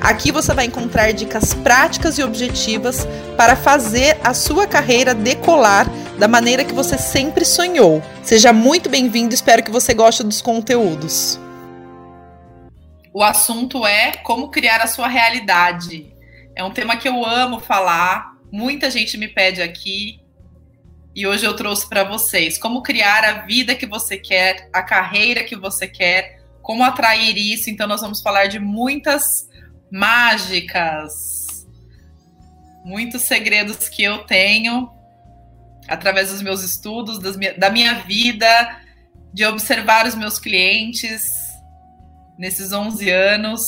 Aqui 0.00 0.30
você 0.30 0.52
vai 0.54 0.66
encontrar 0.66 1.12
dicas 1.12 1.54
práticas 1.54 2.18
e 2.18 2.22
objetivas 2.22 3.06
para 3.36 3.56
fazer 3.56 4.18
a 4.22 4.34
sua 4.34 4.66
carreira 4.66 5.14
decolar 5.14 5.86
da 6.18 6.28
maneira 6.28 6.64
que 6.64 6.72
você 6.72 6.98
sempre 6.98 7.44
sonhou. 7.44 8.02
Seja 8.22 8.52
muito 8.52 8.88
bem-vindo, 8.88 9.34
espero 9.34 9.62
que 9.62 9.70
você 9.70 9.94
goste 9.94 10.22
dos 10.22 10.40
conteúdos. 10.40 11.40
O 13.12 13.22
assunto 13.22 13.86
é 13.86 14.12
como 14.18 14.50
criar 14.50 14.82
a 14.82 14.86
sua 14.86 15.08
realidade. 15.08 16.14
É 16.54 16.62
um 16.62 16.70
tema 16.70 16.96
que 16.96 17.08
eu 17.08 17.24
amo 17.24 17.60
falar, 17.60 18.32
muita 18.52 18.90
gente 18.90 19.16
me 19.16 19.28
pede 19.28 19.62
aqui 19.62 20.20
e 21.14 21.26
hoje 21.26 21.46
eu 21.46 21.56
trouxe 21.56 21.88
para 21.88 22.04
vocês 22.04 22.58
como 22.58 22.82
criar 22.82 23.24
a 23.24 23.32
vida 23.46 23.74
que 23.74 23.86
você 23.86 24.18
quer, 24.18 24.68
a 24.70 24.82
carreira 24.82 25.42
que 25.42 25.56
você 25.56 25.88
quer, 25.88 26.42
como 26.60 26.84
atrair 26.84 27.38
isso. 27.38 27.70
Então, 27.70 27.86
nós 27.86 28.02
vamos 28.02 28.20
falar 28.20 28.48
de 28.48 28.58
muitas 28.58 29.48
mágicas, 29.90 31.66
muitos 32.84 33.22
segredos 33.22 33.88
que 33.88 34.02
eu 34.02 34.18
tenho 34.24 34.90
através 35.88 36.30
dos 36.30 36.42
meus 36.42 36.62
estudos, 36.62 37.18
da 37.56 37.70
minha 37.70 37.94
vida, 38.00 38.80
de 39.32 39.44
observar 39.44 40.06
os 40.06 40.14
meus 40.14 40.38
clientes 40.38 41.22
nesses 42.38 42.72
11 42.72 43.10
anos. 43.10 43.62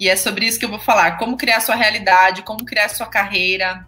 E 0.00 0.08
é 0.08 0.16
sobre 0.16 0.46
isso 0.46 0.58
que 0.58 0.64
eu 0.64 0.70
vou 0.70 0.80
falar: 0.80 1.16
como 1.16 1.36
criar 1.36 1.60
sua 1.60 1.76
realidade, 1.76 2.42
como 2.42 2.64
criar 2.64 2.88
sua 2.88 3.06
carreira, 3.06 3.86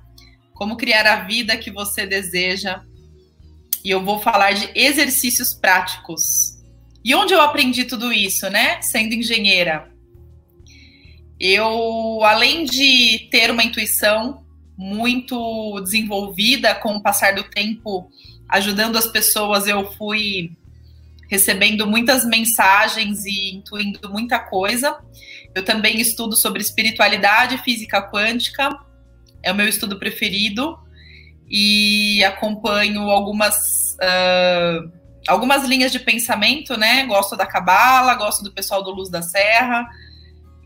como 0.55 0.77
criar 0.77 1.07
a 1.07 1.25
vida 1.25 1.57
que 1.57 1.71
você 1.71 2.07
deseja. 2.07 2.81
E 3.85 3.91
eu 3.91 4.05
vou 4.05 4.21
falar 4.21 4.53
de 4.53 4.69
exercícios 4.75 5.55
práticos. 5.55 6.23
E 7.05 7.15
onde 7.15 7.33
eu 7.33 7.41
aprendi 7.41 7.85
tudo 7.85 8.13
isso, 8.13 8.51
né? 8.51 8.83
Sendo 8.83 9.15
engenheira 9.15 9.96
eu, 11.39 12.21
além 12.25 12.65
de 12.65 13.29
ter 13.31 13.51
uma 13.51 13.63
intuição 13.63 14.45
muito 14.77 15.81
desenvolvida 15.81 16.75
com 16.75 16.97
o 16.97 17.03
passar 17.03 17.35
do 17.35 17.45
tempo, 17.45 18.11
ajudando 18.49 18.97
as 18.97 19.07
pessoas, 19.07 19.67
eu 19.67 19.91
fui 19.93 20.53
recebendo 21.29 21.87
muitas 21.87 22.25
mensagens 22.25 23.25
e 23.25 23.57
intuindo 23.57 24.11
muita 24.11 24.39
coisa. 24.39 24.99
Eu 25.55 25.65
também 25.65 26.01
estudo 26.01 26.37
sobre 26.37 26.63
espiritualidade, 26.63 27.59
física 27.59 28.01
quântica, 28.03 28.71
é 29.43 29.53
o 29.53 29.55
meu 29.55 29.69
estudo 29.69 29.99
preferido, 29.99 30.79
e 31.49 32.25
acompanho 32.25 33.03
algumas, 33.03 33.97
uh, 33.97 34.91
algumas 35.29 35.65
linhas 35.65 35.93
de 35.93 36.01
pensamento, 36.01 36.77
né? 36.77 37.05
Gosto 37.07 37.37
da 37.37 37.47
Cabala, 37.47 38.15
gosto 38.15 38.43
do 38.43 38.53
pessoal 38.53 38.83
do 38.83 38.91
Luz 38.91 39.09
da 39.09 39.23
Serra 39.23 39.87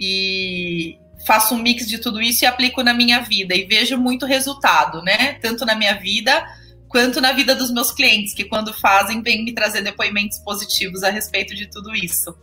e 0.00 0.98
faço 1.26 1.54
um 1.54 1.58
mix 1.58 1.86
de 1.86 1.98
tudo 1.98 2.22
isso 2.22 2.44
e 2.44 2.46
aplico 2.46 2.82
na 2.82 2.94
minha 2.94 3.20
vida 3.20 3.54
e 3.54 3.64
vejo 3.64 3.98
muito 3.98 4.24
resultado, 4.24 5.02
né? 5.02 5.34
Tanto 5.34 5.66
na 5.66 5.74
minha 5.74 5.94
vida 5.94 6.42
quanto 6.88 7.20
na 7.20 7.32
vida 7.32 7.54
dos 7.54 7.70
meus 7.70 7.92
clientes, 7.92 8.34
que 8.34 8.44
quando 8.44 8.72
fazem 8.72 9.22
vêm 9.22 9.44
me 9.44 9.52
trazer 9.52 9.82
depoimentos 9.82 10.38
positivos 10.38 11.04
a 11.04 11.10
respeito 11.10 11.54
de 11.54 11.66
tudo 11.66 11.94
isso. 11.94 12.36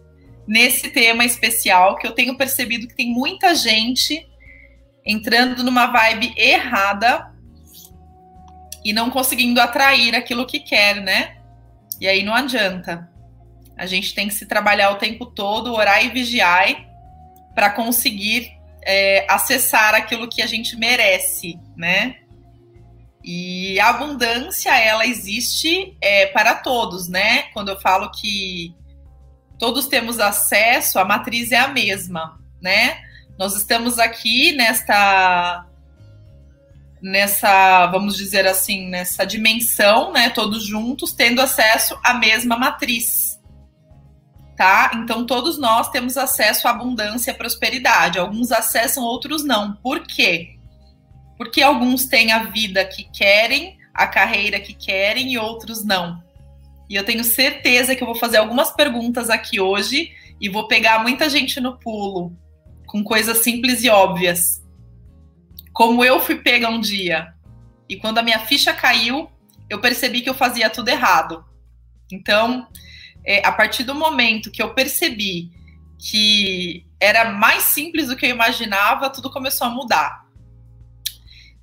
Nesse 0.47 0.89
tema 0.89 1.25
especial, 1.25 1.97
que 1.97 2.07
eu 2.07 2.11
tenho 2.11 2.37
percebido 2.37 2.87
que 2.87 2.95
tem 2.95 3.11
muita 3.11 3.53
gente 3.53 4.25
entrando 5.05 5.63
numa 5.63 5.87
vibe 5.87 6.33
errada 6.37 7.33
e 8.85 8.93
não 8.93 9.09
conseguindo 9.09 9.59
atrair 9.59 10.15
aquilo 10.15 10.45
que 10.45 10.61
quer, 10.61 11.01
né? 11.01 11.37
E 11.99 12.07
aí 12.07 12.23
não 12.23 12.33
adianta. 12.33 13.09
A 13.77 13.85
gente 13.85 14.13
tem 14.13 14.29
que 14.29 14.33
se 14.33 14.45
trabalhar 14.45 14.91
o 14.91 14.95
tempo 14.95 15.25
todo, 15.25 15.73
orar 15.73 16.05
e 16.05 16.09
vigiar 16.09 16.86
para 17.57 17.71
conseguir 17.71 18.51
é, 18.83 19.25
acessar 19.27 19.95
aquilo 19.95 20.29
que 20.29 20.43
a 20.43 20.45
gente 20.45 20.75
merece, 20.75 21.59
né? 21.75 22.17
E 23.23 23.79
a 23.79 23.89
abundância, 23.89 24.77
ela 24.79 25.07
existe 25.07 25.97
é, 25.99 26.27
para 26.27 26.53
todos, 26.53 27.09
né? 27.09 27.45
Quando 27.53 27.69
eu 27.69 27.81
falo 27.81 28.11
que 28.11 28.75
todos 29.57 29.87
temos 29.87 30.19
acesso, 30.19 30.99
a 30.99 31.03
matriz 31.03 31.51
é 31.51 31.57
a 31.57 31.69
mesma, 31.69 32.39
né? 32.61 32.99
Nós 33.39 33.55
estamos 33.55 33.97
aqui 33.97 34.51
nesta 34.51 35.65
nessa, 37.01 37.87
vamos 37.87 38.15
dizer 38.17 38.45
assim, 38.45 38.87
nessa 38.87 39.25
dimensão, 39.25 40.11
né, 40.11 40.29
todos 40.29 40.65
juntos 40.65 41.11
tendo 41.11 41.41
acesso 41.41 41.97
à 42.03 42.13
mesma 42.13 42.57
matriz 42.57 43.26
tá? 44.57 44.91
Então 44.95 45.25
todos 45.25 45.59
nós 45.59 45.89
temos 45.89 46.17
acesso 46.17 46.67
à 46.67 46.71
abundância 46.71 47.29
e 47.29 47.33
à 47.33 47.37
prosperidade. 47.37 48.17
Alguns 48.17 48.51
acessam, 48.51 49.03
outros 49.03 49.45
não. 49.45 49.73
Por 49.75 50.01
quê? 50.01 50.57
Porque 51.37 51.61
alguns 51.61 52.05
têm 52.05 52.31
a 52.31 52.45
vida 52.45 52.83
que 52.83 53.03
querem, 53.03 53.77
a 53.93 54.07
carreira 54.07 54.59
que 54.59 54.73
querem 54.73 55.31
e 55.31 55.37
outros 55.37 55.85
não. 55.85 56.21
E 56.89 56.95
eu 56.95 57.05
tenho 57.05 57.23
certeza 57.23 57.95
que 57.95 58.01
eu 58.01 58.07
vou 58.07 58.15
fazer 58.15 58.37
algumas 58.37 58.71
perguntas 58.71 59.29
aqui 59.29 59.59
hoje 59.59 60.11
e 60.41 60.49
vou 60.49 60.67
pegar 60.67 61.03
muita 61.03 61.29
gente 61.29 61.59
no 61.61 61.77
pulo 61.77 62.35
com 62.87 63.03
coisas 63.03 63.43
simples 63.43 63.83
e 63.83 63.89
óbvias. 63.89 64.63
Como 65.71 66.03
eu 66.03 66.19
fui 66.19 66.35
pega 66.35 66.69
um 66.69 66.79
dia 66.79 67.33
e 67.87 67.97
quando 67.97 68.17
a 68.17 68.23
minha 68.23 68.39
ficha 68.39 68.73
caiu, 68.73 69.29
eu 69.69 69.79
percebi 69.79 70.21
que 70.21 70.29
eu 70.29 70.33
fazia 70.33 70.69
tudo 70.69 70.89
errado. 70.89 71.45
Então, 72.11 72.67
é, 73.27 73.45
a 73.45 73.51
partir 73.51 73.83
do 73.83 73.93
momento 73.93 74.49
que 74.49 74.63
eu 74.63 74.73
percebi 74.73 75.51
que 75.99 76.85
era 76.99 77.31
mais 77.31 77.63
simples 77.63 78.07
do 78.07 78.15
que 78.15 78.25
eu 78.25 78.29
imaginava, 78.29 79.09
tudo 79.09 79.29
começou 79.29 79.67
a 79.67 79.69
mudar. 79.69 80.25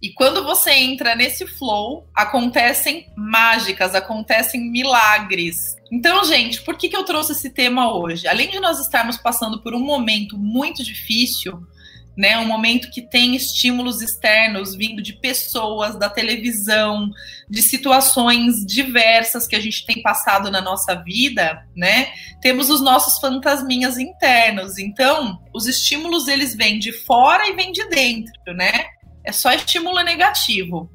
E 0.02 0.12
quando 0.12 0.44
você 0.44 0.70
entra 0.72 1.14
nesse 1.14 1.46
flow, 1.46 2.06
acontecem 2.14 3.10
mágicas, 3.16 3.94
acontecem 3.94 4.70
milagres. 4.70 5.76
Então, 5.90 6.22
gente, 6.24 6.60
por 6.60 6.76
que, 6.76 6.90
que 6.90 6.96
eu 6.96 7.04
trouxe 7.04 7.32
esse 7.32 7.48
tema 7.48 7.90
hoje? 7.94 8.28
Além 8.28 8.50
de 8.50 8.60
nós 8.60 8.78
estarmos 8.78 9.16
passando 9.16 9.62
por 9.62 9.74
um 9.74 9.80
momento 9.80 10.36
muito 10.36 10.84
difícil, 10.84 11.66
né? 12.16 12.38
Um 12.38 12.46
momento 12.46 12.90
que 12.90 13.02
tem 13.02 13.34
estímulos 13.34 14.00
externos 14.00 14.74
vindo 14.74 15.02
de 15.02 15.14
pessoas, 15.14 15.98
da 15.98 16.08
televisão, 16.08 17.10
de 17.48 17.62
situações 17.62 18.64
diversas 18.64 19.46
que 19.46 19.56
a 19.56 19.60
gente 19.60 19.84
tem 19.84 20.00
passado 20.02 20.50
na 20.50 20.60
nossa 20.60 20.94
vida, 20.94 21.66
né? 21.74 22.12
Temos 22.40 22.70
os 22.70 22.80
nossos 22.80 23.18
fantasminhas 23.18 23.98
internos. 23.98 24.78
Então, 24.78 25.40
os 25.52 25.66
estímulos 25.66 26.28
eles 26.28 26.54
vêm 26.54 26.78
de 26.78 26.92
fora 26.92 27.48
e 27.48 27.54
vêm 27.54 27.72
de 27.72 27.88
dentro, 27.88 28.54
né? 28.54 28.72
É 29.24 29.32
só 29.32 29.52
estímulo 29.52 30.02
negativo. 30.02 30.90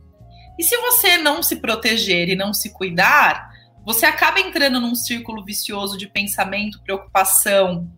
E 0.58 0.64
se 0.64 0.76
você 0.78 1.18
não 1.18 1.42
se 1.42 1.58
proteger 1.58 2.30
e 2.30 2.36
não 2.36 2.54
se 2.54 2.74
cuidar, 2.74 3.50
você 3.86 4.06
acaba 4.06 4.40
entrando 4.40 4.80
num 4.80 4.94
círculo 4.94 5.44
vicioso 5.44 5.98
de 5.98 6.08
pensamento, 6.08 6.82
preocupação, 6.84 7.90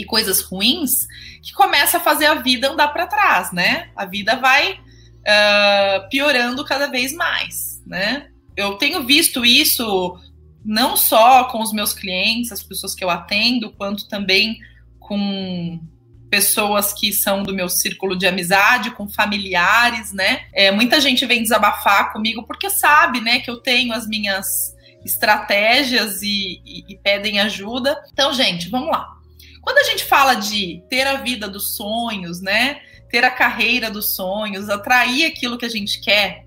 e 0.00 0.04
coisas 0.04 0.40
ruins 0.40 0.90
que 1.42 1.52
começa 1.52 1.98
a 1.98 2.00
fazer 2.00 2.26
a 2.26 2.34
vida 2.34 2.70
andar 2.70 2.88
para 2.88 3.06
trás, 3.06 3.52
né? 3.52 3.90
A 3.94 4.04
vida 4.04 4.36
vai 4.36 4.72
uh, 4.72 6.08
piorando 6.10 6.64
cada 6.64 6.86
vez 6.86 7.12
mais, 7.12 7.82
né? 7.86 8.28
Eu 8.56 8.74
tenho 8.74 9.04
visto 9.04 9.44
isso 9.44 10.18
não 10.64 10.96
só 10.96 11.44
com 11.44 11.62
os 11.62 11.72
meus 11.72 11.92
clientes, 11.92 12.52
as 12.52 12.62
pessoas 12.62 12.94
que 12.94 13.02
eu 13.02 13.10
atendo, 13.10 13.72
quanto 13.72 14.08
também 14.08 14.58
com 14.98 15.80
pessoas 16.30 16.92
que 16.92 17.12
são 17.12 17.42
do 17.42 17.52
meu 17.52 17.68
círculo 17.68 18.16
de 18.16 18.26
amizade, 18.26 18.92
com 18.92 19.08
familiares, 19.08 20.12
né? 20.12 20.42
É, 20.52 20.70
muita 20.70 21.00
gente 21.00 21.26
vem 21.26 21.42
desabafar 21.42 22.12
comigo 22.12 22.44
porque 22.44 22.70
sabe, 22.70 23.20
né, 23.20 23.40
que 23.40 23.50
eu 23.50 23.56
tenho 23.56 23.92
as 23.92 24.06
minhas 24.06 24.46
estratégias 25.04 26.22
e, 26.22 26.60
e, 26.64 26.84
e 26.88 26.98
pedem 26.98 27.40
ajuda. 27.40 28.00
Então, 28.12 28.32
gente, 28.32 28.68
vamos 28.68 28.90
lá. 28.90 29.19
Quando 29.60 29.78
a 29.78 29.84
gente 29.84 30.04
fala 30.04 30.34
de 30.34 30.82
ter 30.88 31.06
a 31.06 31.16
vida 31.16 31.48
dos 31.48 31.76
sonhos, 31.76 32.40
né? 32.40 32.80
Ter 33.10 33.24
a 33.24 33.30
carreira 33.30 33.90
dos 33.90 34.14
sonhos, 34.14 34.68
atrair 34.68 35.26
aquilo 35.26 35.58
que 35.58 35.66
a 35.66 35.70
gente 35.70 36.00
quer, 36.00 36.46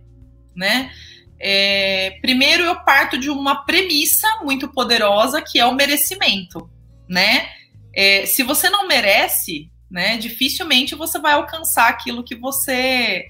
né? 0.56 0.92
É, 1.40 2.18
primeiro 2.22 2.64
eu 2.64 2.84
parto 2.84 3.18
de 3.18 3.30
uma 3.30 3.66
premissa 3.66 4.28
muito 4.44 4.70
poderosa 4.70 5.42
que 5.42 5.60
é 5.60 5.66
o 5.66 5.76
merecimento, 5.76 6.70
né? 7.08 7.50
É, 7.94 8.26
se 8.26 8.44
você 8.44 8.70
não 8.70 8.88
merece, 8.88 9.70
né? 9.92 10.18
Dificilmente 10.18 10.96
você 10.96 11.20
vai 11.20 11.34
alcançar 11.34 11.90
aquilo 11.90 12.24
que 12.24 12.36
você 12.36 13.26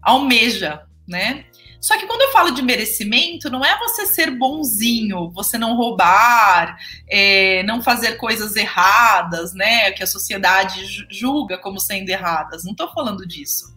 almeja, 0.00 0.82
né? 1.06 1.44
Só 1.82 1.98
que 1.98 2.06
quando 2.06 2.22
eu 2.22 2.30
falo 2.30 2.52
de 2.52 2.62
merecimento, 2.62 3.50
não 3.50 3.64
é 3.64 3.76
você 3.76 4.06
ser 4.06 4.30
bonzinho, 4.30 5.32
você 5.32 5.58
não 5.58 5.74
roubar, 5.76 6.78
é, 7.10 7.64
não 7.64 7.82
fazer 7.82 8.12
coisas 8.12 8.54
erradas, 8.54 9.52
né? 9.52 9.90
Que 9.90 10.04
a 10.04 10.06
sociedade 10.06 10.80
julga 11.10 11.58
como 11.58 11.80
sendo 11.80 12.08
erradas. 12.08 12.62
Não 12.62 12.70
estou 12.70 12.88
falando 12.92 13.26
disso. 13.26 13.76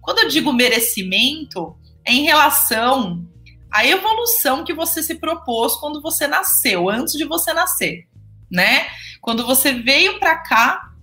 Quando 0.00 0.20
eu 0.20 0.28
digo 0.28 0.54
merecimento, 0.54 1.76
é 2.02 2.12
em 2.12 2.22
relação 2.22 3.28
à 3.70 3.84
evolução 3.86 4.64
que 4.64 4.72
você 4.72 5.02
se 5.02 5.16
propôs 5.16 5.74
quando 5.74 6.00
você 6.00 6.26
nasceu, 6.26 6.88
antes 6.88 7.12
de 7.12 7.26
você 7.26 7.52
nascer, 7.52 8.08
né? 8.50 8.86
Quando 9.20 9.44
você 9.44 9.74
veio 9.74 10.18
para 10.18 10.38
cá 10.38 10.94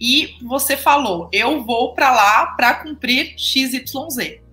e 0.00 0.36
você 0.42 0.76
falou, 0.76 1.28
eu 1.32 1.62
vou 1.62 1.94
para 1.94 2.10
lá 2.10 2.46
para 2.46 2.74
cumprir 2.82 3.38
XYZ 3.38 4.43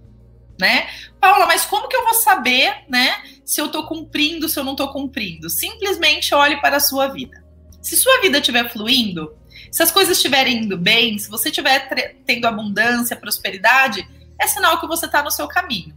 né? 0.61 0.87
Paula, 1.19 1.47
mas 1.47 1.65
como 1.65 1.87
que 1.89 1.95
eu 1.95 2.03
vou 2.03 2.13
saber, 2.13 2.85
né, 2.87 3.15
se 3.43 3.59
eu 3.59 3.69
tô 3.69 3.87
cumprindo, 3.87 4.47
se 4.47 4.57
eu 4.57 4.63
não 4.63 4.75
tô 4.75 4.93
cumprindo? 4.93 5.49
Simplesmente 5.49 6.33
olhe 6.35 6.61
para 6.61 6.77
a 6.77 6.79
sua 6.79 7.07
vida. 7.07 7.43
Se 7.81 7.97
sua 7.97 8.21
vida 8.21 8.37
estiver 8.37 8.71
fluindo, 8.71 9.35
se 9.71 9.81
as 9.81 9.91
coisas 9.91 10.17
estiverem 10.17 10.63
indo 10.63 10.77
bem, 10.77 11.17
se 11.17 11.29
você 11.29 11.49
estiver 11.49 11.89
tendo 12.25 12.45
abundância, 12.45 13.15
prosperidade, 13.15 14.07
é 14.39 14.47
sinal 14.47 14.79
que 14.79 14.87
você 14.87 15.07
está 15.07 15.23
no 15.23 15.31
seu 15.31 15.47
caminho. 15.47 15.95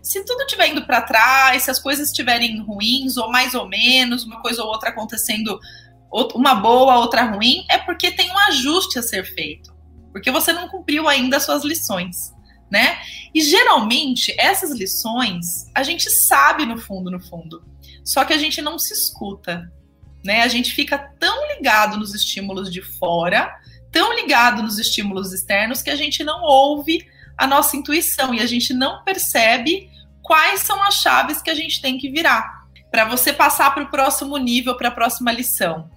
Se 0.00 0.24
tudo 0.24 0.42
estiver 0.42 0.68
indo 0.68 0.86
para 0.86 1.02
trás, 1.02 1.64
se 1.64 1.70
as 1.70 1.80
coisas 1.80 2.08
estiverem 2.08 2.62
ruins 2.62 3.16
ou 3.16 3.32
mais 3.32 3.54
ou 3.54 3.68
menos, 3.68 4.24
uma 4.24 4.40
coisa 4.40 4.62
ou 4.62 4.68
outra 4.68 4.90
acontecendo, 4.90 5.58
uma 6.34 6.54
boa, 6.54 6.98
outra 6.98 7.22
ruim, 7.22 7.64
é 7.68 7.78
porque 7.78 8.12
tem 8.12 8.30
um 8.30 8.38
ajuste 8.38 8.96
a 8.96 9.02
ser 9.02 9.24
feito. 9.24 9.74
Porque 10.12 10.30
você 10.30 10.52
não 10.52 10.68
cumpriu 10.68 11.08
ainda 11.08 11.38
as 11.38 11.44
suas 11.44 11.64
lições 11.64 12.33
né? 12.70 12.98
E 13.34 13.40
geralmente 13.40 14.34
essas 14.38 14.70
lições 14.72 15.70
a 15.74 15.82
gente 15.82 16.10
sabe 16.10 16.66
no 16.66 16.78
fundo, 16.78 17.10
no 17.10 17.20
fundo, 17.20 17.64
só 18.04 18.24
que 18.24 18.32
a 18.32 18.38
gente 18.38 18.60
não 18.60 18.78
se 18.78 18.92
escuta, 18.92 19.70
né? 20.24 20.42
A 20.42 20.48
gente 20.48 20.72
fica 20.72 20.98
tão 21.18 21.48
ligado 21.54 21.96
nos 21.96 22.14
estímulos 22.14 22.72
de 22.72 22.82
fora, 22.82 23.54
tão 23.90 24.14
ligado 24.14 24.62
nos 24.62 24.78
estímulos 24.78 25.32
externos 25.32 25.82
que 25.82 25.90
a 25.90 25.96
gente 25.96 26.24
não 26.24 26.42
ouve 26.42 27.06
a 27.36 27.46
nossa 27.46 27.76
intuição 27.76 28.34
e 28.34 28.40
a 28.40 28.46
gente 28.46 28.72
não 28.72 29.02
percebe 29.04 29.90
quais 30.22 30.60
são 30.60 30.82
as 30.82 30.94
chaves 30.94 31.42
que 31.42 31.50
a 31.50 31.54
gente 31.54 31.80
tem 31.80 31.98
que 31.98 32.10
virar 32.10 32.64
para 32.90 33.04
você 33.04 33.32
passar 33.32 33.74
para 33.74 33.82
o 33.82 33.90
próximo 33.90 34.36
nível, 34.36 34.76
para 34.76 34.88
a 34.88 34.92
próxima 34.92 35.32
lição, 35.32 35.90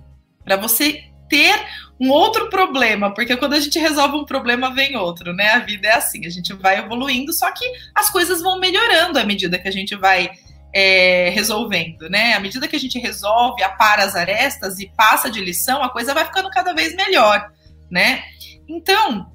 para 0.43 0.57
você 0.57 1.03
ter 1.29 1.65
um 2.00 2.09
outro 2.09 2.50
problema, 2.50 3.13
porque 3.13 3.35
quando 3.35 3.53
a 3.53 3.59
gente 3.59 3.79
resolve 3.79 4.18
um 4.18 4.25
problema, 4.25 4.74
vem 4.74 4.95
outro, 4.95 5.33
né? 5.33 5.51
A 5.51 5.59
vida 5.59 5.88
é 5.88 5.94
assim, 5.94 6.25
a 6.25 6.29
gente 6.29 6.53
vai 6.53 6.77
evoluindo, 6.77 7.33
só 7.33 7.51
que 7.51 7.65
as 7.95 8.09
coisas 8.09 8.41
vão 8.41 8.59
melhorando 8.59 9.19
à 9.19 9.24
medida 9.24 9.57
que 9.57 9.68
a 9.68 9.71
gente 9.71 9.95
vai 9.95 10.29
é, 10.74 11.29
resolvendo, 11.29 12.09
né? 12.09 12.33
À 12.33 12.39
medida 12.39 12.68
que 12.68 12.75
a 12.75 12.79
gente 12.79 13.00
resolve, 13.00 13.63
apara 13.63 14.03
as 14.03 14.15
arestas 14.15 14.79
e 14.79 14.91
passa 14.95 15.29
de 15.29 15.41
lição, 15.41 15.81
a 15.81 15.89
coisa 15.89 16.13
vai 16.13 16.25
ficando 16.25 16.50
cada 16.50 16.74
vez 16.74 16.95
melhor, 16.95 17.51
né? 17.89 18.24
Então, 18.68 19.31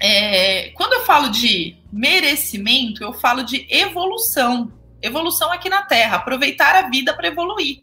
é, 0.00 0.70
quando 0.70 0.92
eu 0.94 1.04
falo 1.04 1.30
de 1.30 1.76
merecimento, 1.92 3.02
eu 3.02 3.12
falo 3.12 3.42
de 3.42 3.66
evolução. 3.70 4.72
Evolução 5.00 5.50
aqui 5.50 5.68
na 5.68 5.82
Terra, 5.82 6.16
aproveitar 6.16 6.76
a 6.76 6.88
vida 6.88 7.12
para 7.12 7.26
evoluir. 7.26 7.82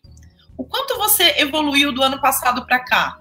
O 0.60 0.66
quanto 0.66 0.98
você 0.98 1.36
evoluiu 1.38 1.94
do 1.94 2.04
ano 2.04 2.20
passado 2.20 2.66
para 2.66 2.80
cá? 2.84 3.18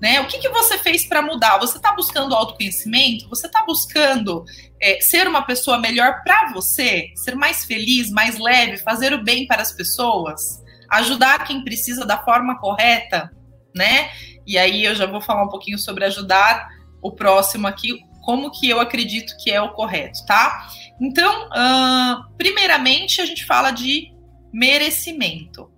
Né? 0.00 0.20
O 0.20 0.28
que, 0.28 0.38
que 0.38 0.48
você 0.48 0.78
fez 0.78 1.04
para 1.04 1.20
mudar? 1.20 1.58
Você 1.58 1.76
está 1.76 1.92
buscando 1.92 2.36
autoconhecimento? 2.36 3.28
Você 3.28 3.48
está 3.48 3.64
buscando 3.64 4.44
é, 4.80 5.00
ser 5.00 5.26
uma 5.26 5.42
pessoa 5.42 5.80
melhor 5.80 6.22
para 6.22 6.52
você? 6.52 7.10
Ser 7.16 7.34
mais 7.34 7.64
feliz, 7.64 8.12
mais 8.12 8.38
leve, 8.38 8.76
fazer 8.76 9.12
o 9.12 9.24
bem 9.24 9.44
para 9.44 9.60
as 9.60 9.72
pessoas? 9.72 10.62
Ajudar 10.88 11.44
quem 11.44 11.64
precisa 11.64 12.06
da 12.06 12.18
forma 12.18 12.56
correta? 12.60 13.28
Né? 13.74 14.12
E 14.46 14.56
aí 14.56 14.84
eu 14.84 14.94
já 14.94 15.06
vou 15.06 15.20
falar 15.20 15.42
um 15.42 15.48
pouquinho 15.48 15.80
sobre 15.80 16.04
ajudar 16.04 16.68
o 17.02 17.10
próximo 17.10 17.66
aqui, 17.66 17.98
como 18.24 18.52
que 18.52 18.70
eu 18.70 18.78
acredito 18.78 19.36
que 19.42 19.50
é 19.50 19.60
o 19.60 19.72
correto, 19.72 20.24
tá? 20.26 20.68
Então, 21.00 21.48
uh, 21.48 22.36
primeiramente, 22.38 23.20
a 23.20 23.26
gente 23.26 23.44
fala 23.44 23.72
de 23.72 24.12
merecimento. 24.52 25.71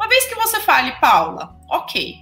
Uma 0.00 0.08
vez 0.08 0.24
que 0.24 0.34
você 0.34 0.60
fale, 0.60 0.92
Paula, 0.92 1.54
ok, 1.68 2.16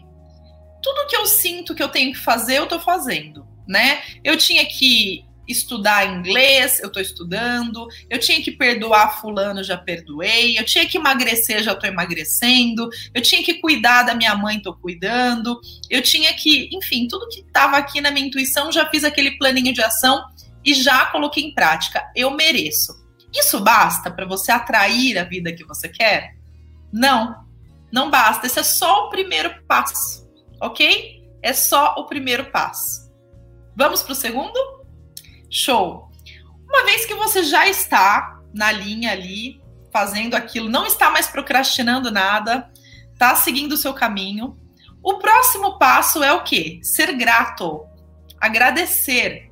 tudo 0.83 1.07
que 1.07 1.15
eu 1.15 1.25
sinto 1.27 1.77
que 1.77 1.83
eu 1.83 1.89
tenho 1.89 2.13
que 2.13 2.19
fazer, 2.19 2.57
eu 2.57 2.67
tô 2.67 2.81
fazendo, 2.81 3.47
né? 3.69 4.03
Eu 4.25 4.37
tinha 4.37 4.67
que 4.67 5.25
estudar 5.47 6.05
inglês, 6.13 6.81
eu 6.81 6.91
tô 6.91 6.99
estudando, 6.99 7.87
eu 8.11 8.19
tinha 8.19 8.43
que 8.43 8.51
perdoar 8.51 9.21
fulano, 9.21 9.63
já 9.63 9.77
perdoei, 9.77 10.59
eu 10.59 10.65
tinha 10.65 10.87
que 10.87 10.99
emagrecer, 10.99 11.63
já 11.63 11.73
tô 11.73 11.87
emagrecendo, 11.87 12.91
eu 13.15 13.23
tinha 13.23 13.45
que 13.45 13.55
cuidar 13.61 14.03
da 14.03 14.13
minha 14.13 14.35
mãe, 14.35 14.59
tô 14.59 14.75
cuidando, 14.75 15.61
eu 15.89 16.03
tinha 16.03 16.35
que, 16.35 16.69
enfim, 16.73 17.07
tudo 17.07 17.29
que 17.29 17.45
tava 17.53 17.77
aqui 17.77 18.01
na 18.01 18.11
minha 18.11 18.27
intuição, 18.27 18.73
já 18.73 18.91
fiz 18.91 19.05
aquele 19.05 19.39
planinho 19.39 19.73
de 19.73 19.81
ação 19.81 20.25
e 20.65 20.75
já 20.75 21.07
coloquei 21.07 21.45
em 21.45 21.55
prática. 21.55 22.03
Eu 22.17 22.33
mereço. 22.33 22.93
Isso 23.33 23.61
basta 23.61 24.11
para 24.11 24.27
você 24.27 24.51
atrair 24.51 25.17
a 25.17 25.23
vida 25.23 25.53
que 25.53 25.63
você 25.63 25.89
quer? 25.89 26.35
Não. 26.93 27.48
Não 27.93 28.11
basta, 28.11 28.47
esse 28.47 28.59
é 28.59 28.63
só 28.63 29.07
o 29.07 29.11
primeiro 29.11 29.63
passo, 29.67 30.29
ok? 30.61 31.23
É 31.43 31.53
só 31.53 31.95
o 31.97 32.07
primeiro 32.07 32.51
passo. 32.51 33.11
Vamos 33.77 34.03
para 34.03 34.13
o 34.13 34.17
segundo? 34.17 34.59
Show! 35.51 36.11
Uma 36.69 36.85
vez 36.85 37.07
que 37.07 37.15
você 37.15 37.43
já 37.43 37.67
está 37.67 38.41
na 38.53 38.71
linha 38.71 39.13
ali, 39.13 39.63
fazendo 39.93 40.35
aquilo, 40.35 40.69
não 40.69 40.87
está 40.87 41.11
mais 41.11 41.27
procrastinando 41.27 42.11
nada, 42.11 42.71
está 43.13 43.35
seguindo 43.35 43.73
o 43.73 43.77
seu 43.77 43.95
caminho, 43.95 44.57
o 45.03 45.19
próximo 45.19 45.79
passo 45.79 46.23
é 46.23 46.33
o 46.33 46.45
quê? 46.45 46.81
Ser 46.83 47.17
grato, 47.17 47.87
agradecer, 48.41 49.48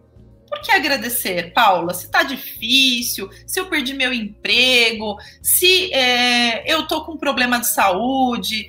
por 0.49 0.61
que 0.61 0.73
agradecer, 0.73 1.53
Paula? 1.53 1.93
Se 1.95 2.11
tá 2.11 2.23
difícil, 2.23 3.29
se 3.47 3.59
eu 3.61 3.67
perdi 3.67 3.95
meu 3.95 4.13
emprego, 4.13 5.17
se 5.43 5.93
é, 5.93 6.71
eu 6.73 6.87
tô 6.87 7.05
com 7.05 7.13
um 7.13 7.19
problema 7.19 7.59
de 7.59 7.69
saúde. 7.69 8.69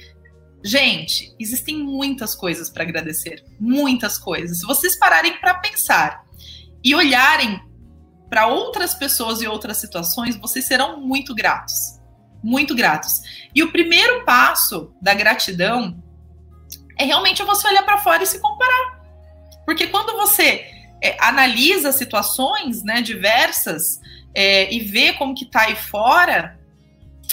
Gente, 0.63 1.33
existem 1.39 1.77
muitas 1.77 2.35
coisas 2.35 2.69
para 2.69 2.83
agradecer, 2.83 3.43
muitas 3.59 4.17
coisas. 4.17 4.59
Se 4.59 4.65
vocês 4.65 4.97
pararem 4.97 5.39
para 5.39 5.55
pensar 5.55 6.23
e 6.83 6.95
olharem 6.95 7.61
para 8.29 8.47
outras 8.47 8.93
pessoas 8.93 9.41
e 9.41 9.47
outras 9.47 9.77
situações, 9.77 10.35
vocês 10.35 10.65
serão 10.65 10.99
muito 10.99 11.33
gratos. 11.33 11.73
Muito 12.43 12.75
gratos. 12.75 13.21
E 13.53 13.63
o 13.63 13.71
primeiro 13.71 14.25
passo 14.25 14.93
da 15.01 15.13
gratidão 15.13 16.03
é 16.99 17.05
realmente 17.05 17.43
você 17.43 17.67
olhar 17.67 17.83
para 17.83 17.99
fora 17.99 18.23
e 18.23 18.27
se 18.27 18.39
comparar. 18.39 19.01
Porque 19.65 19.87
quando 19.87 20.15
você 20.17 20.76
é, 21.01 21.17
analisa 21.19 21.91
situações 21.91 22.83
né, 22.83 23.01
diversas 23.01 23.99
é, 24.33 24.73
e 24.73 24.79
vê 24.79 25.13
como 25.13 25.35
que 25.35 25.45
tá 25.45 25.61
aí 25.63 25.75
fora, 25.75 26.57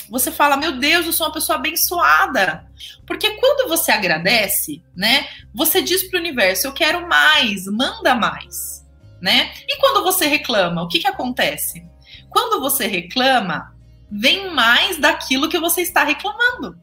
você 0.09 0.31
fala, 0.31 0.57
meu 0.57 0.73
Deus, 0.79 1.07
eu 1.07 1.13
sou 1.13 1.27
uma 1.27 1.33
pessoa 1.33 1.57
abençoada. 1.57 2.67
Porque 3.07 3.31
quando 3.39 3.69
você 3.69 3.93
agradece, 3.93 4.83
né, 4.95 5.27
você 5.55 5.81
diz 5.83 6.09
para 6.09 6.19
o 6.19 6.21
universo, 6.21 6.67
eu 6.67 6.73
quero 6.73 7.09
mais, 7.09 7.67
manda 7.67 8.15
mais. 8.15 8.85
Né? 9.21 9.53
E 9.67 9.79
quando 9.79 10.03
você 10.03 10.27
reclama, 10.27 10.83
o 10.83 10.89
que, 10.89 10.99
que 10.99 11.07
acontece? 11.07 11.85
Quando 12.29 12.61
você 12.61 12.87
reclama, 12.87 13.75
vem 14.11 14.51
mais 14.51 14.99
daquilo 14.99 15.49
que 15.49 15.59
você 15.59 15.83
está 15.83 16.05
reclamando. 16.05 16.79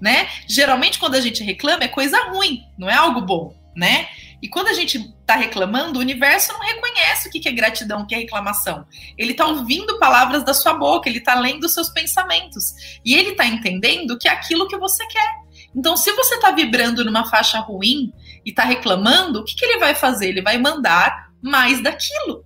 Né? 0.00 0.28
Geralmente, 0.46 0.98
quando 0.98 1.16
a 1.16 1.20
gente 1.20 1.42
reclama, 1.42 1.84
é 1.84 1.88
coisa 1.88 2.18
ruim, 2.30 2.62
não 2.78 2.88
é 2.88 2.94
algo 2.94 3.20
bom, 3.20 3.54
né? 3.76 4.08
E 4.40 4.48
quando 4.48 4.68
a 4.68 4.72
gente 4.72 4.98
está 4.98 5.34
reclamando, 5.34 5.98
o 5.98 6.02
universo 6.02 6.52
não 6.52 6.60
reconhece 6.60 7.28
o 7.28 7.30
que 7.30 7.48
é 7.48 7.52
gratidão, 7.52 8.02
o 8.02 8.06
que 8.06 8.14
é 8.14 8.18
reclamação. 8.18 8.86
Ele 9.16 9.32
está 9.32 9.46
ouvindo 9.46 9.98
palavras 9.98 10.44
da 10.44 10.54
sua 10.54 10.74
boca, 10.74 11.08
ele 11.08 11.18
está 11.18 11.34
lendo 11.34 11.64
os 11.64 11.74
seus 11.74 11.88
pensamentos. 11.90 12.72
E 13.04 13.14
ele 13.14 13.30
está 13.30 13.46
entendendo 13.46 14.16
que 14.18 14.28
é 14.28 14.30
aquilo 14.30 14.68
que 14.68 14.76
você 14.76 15.04
quer. 15.06 15.48
Então, 15.74 15.96
se 15.96 16.12
você 16.12 16.36
está 16.36 16.52
vibrando 16.52 17.04
numa 17.04 17.28
faixa 17.28 17.58
ruim 17.58 18.12
e 18.44 18.50
está 18.50 18.64
reclamando, 18.64 19.40
o 19.40 19.44
que, 19.44 19.56
que 19.56 19.64
ele 19.64 19.78
vai 19.78 19.94
fazer? 19.94 20.28
Ele 20.28 20.42
vai 20.42 20.56
mandar 20.56 21.30
mais 21.42 21.82
daquilo. 21.82 22.44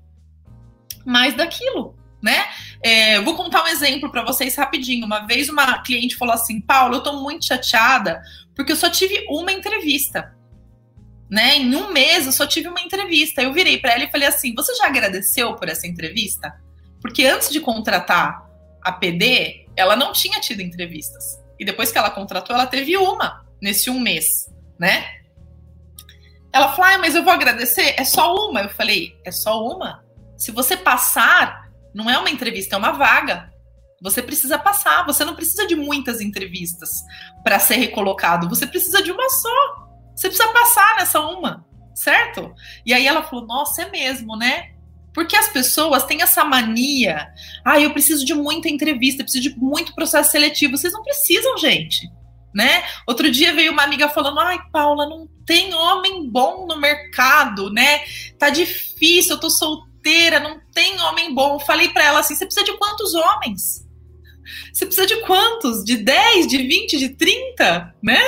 Mais 1.05 1.35
daquilo, 1.35 1.97
né? 2.23 2.47
É, 2.83 3.21
vou 3.21 3.37
contar 3.37 3.65
um 3.65 3.69
exemplo 3.69 4.11
para 4.11 4.25
vocês 4.25 4.57
rapidinho. 4.57 5.05
Uma 5.05 5.27
vez 5.27 5.49
uma 5.49 5.83
cliente 5.83 6.17
falou 6.17 6.35
assim: 6.35 6.61
Paulo, 6.61 6.95
eu 6.95 6.99
estou 6.99 7.21
muito 7.21 7.45
chateada 7.45 8.21
porque 8.55 8.73
eu 8.73 8.77
só 8.77 8.89
tive 8.89 9.25
uma 9.29 9.53
entrevista 9.53 10.33
né? 11.33 11.57
Em 11.57 11.75
um 11.75 11.91
mês 11.91 12.27
eu 12.27 12.33
só 12.33 12.47
tive 12.47 12.69
uma 12.69 12.83
entrevista. 12.83 13.41
Eu 13.41 13.55
virei 13.55 13.79
para 13.79 13.93
ela 13.95 14.05
e 14.05 14.11
falei 14.11 14.29
assim: 14.29 14.55
"Você 14.55 14.75
já 14.75 14.87
agradeceu 14.87 15.57
por 15.57 15.67
essa 15.67 15.87
entrevista?" 15.87 16.53
Porque 17.01 17.25
antes 17.25 17.49
de 17.49 17.59
contratar 17.59 18.47
a 18.85 18.93
PD, 18.93 19.67
ela 19.75 19.97
não 19.97 20.13
tinha 20.13 20.39
tido 20.41 20.61
entrevistas. 20.61 21.41
E 21.59 21.65
depois 21.65 21.91
que 21.91 21.97
ela 21.97 22.11
contratou, 22.11 22.55
ela 22.55 22.67
teve 22.67 22.99
uma 22.99 23.47
nesse 23.63 23.89
um 23.89 23.99
mês, 23.99 24.27
né? 24.79 25.07
Ela 26.53 26.69
falou: 26.75 26.91
ah, 26.93 26.99
mas 26.99 27.15
eu 27.15 27.25
vou 27.25 27.33
agradecer? 27.33 27.95
É 27.97 28.05
só 28.05 28.35
uma. 28.35 28.61
Eu 28.61 28.69
falei: 28.69 29.17
é 29.25 29.33
só 29.33 29.67
uma? 29.67 30.05
Se 30.37 30.53
você 30.53 30.77
passar 30.77 31.71
Não 31.95 32.11
é 32.11 32.19
uma 32.19 32.31
entrevista, 32.31 32.75
é 32.75 32.79
uma 32.79 32.93
vaga. 32.93 33.51
Você 34.03 34.23
precisa 34.23 34.59
passar, 34.59 35.07
você 35.07 35.25
não 35.25 35.35
precisa 35.35 35.67
de 35.67 35.77
muitas 35.77 36.21
entrevistas 36.21 36.91
para 37.45 37.59
ser 37.59 37.77
recolocado, 37.77 38.49
você 38.49 38.67
precisa 38.67 39.03
de 39.03 39.13
uma 39.13 39.29
só. 39.31 39.92
Você 40.15 40.29
precisa 40.29 40.53
passar 40.53 40.97
nessa 40.97 41.21
uma, 41.21 41.67
certo? 41.95 42.55
E 42.85 42.93
aí 42.93 43.07
ela 43.07 43.23
falou: 43.23 43.47
"Nossa, 43.47 43.83
é 43.83 43.91
mesmo, 43.91 44.37
né? 44.37 44.73
Porque 45.15 45.37
as 45.37 45.49
pessoas 45.49 46.05
têm 46.05 46.23
essa 46.23 46.45
mania. 46.45 47.29
Ah, 47.65 47.79
eu 47.79 47.93
preciso 47.93 48.25
de 48.25 48.35
muita 48.35 48.69
entrevista, 48.69 49.23
preciso 49.23 49.51
de 49.51 49.59
muito 49.59 49.95
processo 49.95 50.31
seletivo. 50.31 50.77
Vocês 50.77 50.93
não 50.93 51.03
precisam, 51.03 51.59
gente. 51.59 52.11
Né? 52.55 52.83
Outro 53.07 53.31
dia 53.31 53.55
veio 53.55 53.73
uma 53.73 53.83
amiga 53.83 54.09
falando: 54.09 54.39
"Ai, 54.41 54.59
Paula, 54.71 55.09
não 55.09 55.27
tem 55.47 55.73
homem 55.75 56.29
bom 56.31 56.67
no 56.67 56.79
mercado, 56.79 57.71
né? 57.71 58.03
Tá 58.39 58.51
difícil, 58.51 59.33
eu 59.35 59.41
tô 59.41 59.49
solteira, 59.49 60.39
não 60.39 60.61
tem 60.73 61.01
homem 61.01 61.35
bom". 61.35 61.55
Eu 61.55 61.61
falei 61.61 61.89
para 61.89 62.05
ela 62.05 62.21
assim: 62.21 62.35
"Você 62.35 62.45
precisa 62.45 62.67
de 62.67 62.77
quantos 62.77 63.15
homens? 63.15 63.87
Você 64.73 64.87
precisa 64.87 65.07
de 65.07 65.17
quantos? 65.23 65.85
De 65.85 65.97
10, 65.97 66.47
de 66.47 66.59
20, 66.59 66.99
de 66.99 67.09
30, 67.11 67.95
né? 68.03 68.21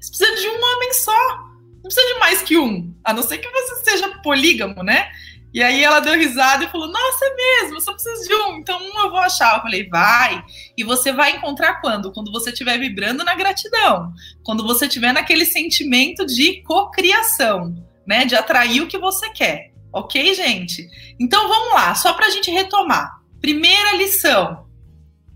Você 0.00 0.10
precisa 0.10 0.40
de 0.40 0.48
um 0.48 0.62
homem 0.62 0.92
só. 0.92 1.38
Não 1.76 1.82
precisa 1.82 2.14
de 2.14 2.18
mais 2.20 2.42
que 2.42 2.58
um, 2.58 2.94
a 3.04 3.12
não 3.12 3.22
ser 3.22 3.38
que 3.38 3.48
você 3.48 3.90
seja 3.90 4.08
polígamo, 4.22 4.82
né? 4.82 5.10
E 5.52 5.62
aí 5.62 5.82
ela 5.82 6.00
deu 6.00 6.14
risada 6.14 6.64
e 6.64 6.68
falou: 6.68 6.88
Nossa, 6.88 7.24
é 7.24 7.34
mesmo, 7.34 7.80
só 7.80 7.92
preciso 7.92 8.28
de 8.28 8.34
um, 8.34 8.58
então 8.58 8.78
um 8.78 9.00
eu 9.00 9.10
vou 9.10 9.18
achar. 9.18 9.56
Eu 9.56 9.62
falei: 9.62 9.88
Vai. 9.88 10.44
E 10.76 10.84
você 10.84 11.12
vai 11.12 11.36
encontrar 11.36 11.80
quando? 11.80 12.12
Quando 12.12 12.30
você 12.30 12.50
estiver 12.50 12.78
vibrando 12.78 13.24
na 13.24 13.34
gratidão, 13.34 14.12
quando 14.44 14.66
você 14.66 14.86
estiver 14.86 15.12
naquele 15.12 15.46
sentimento 15.46 16.26
de 16.26 16.62
cocriação, 16.62 17.74
né? 18.06 18.24
De 18.24 18.34
atrair 18.34 18.82
o 18.82 18.88
que 18.88 18.98
você 18.98 19.30
quer. 19.30 19.72
Ok, 19.92 20.34
gente? 20.34 20.86
Então 21.18 21.48
vamos 21.48 21.72
lá, 21.72 21.94
só 21.94 22.12
para 22.12 22.26
a 22.26 22.30
gente 22.30 22.50
retomar. 22.50 23.18
Primeira 23.40 23.94
lição: 23.94 24.66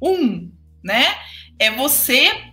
um, 0.01 0.51
né? 0.85 1.17
É 1.59 1.71
você 1.71 2.52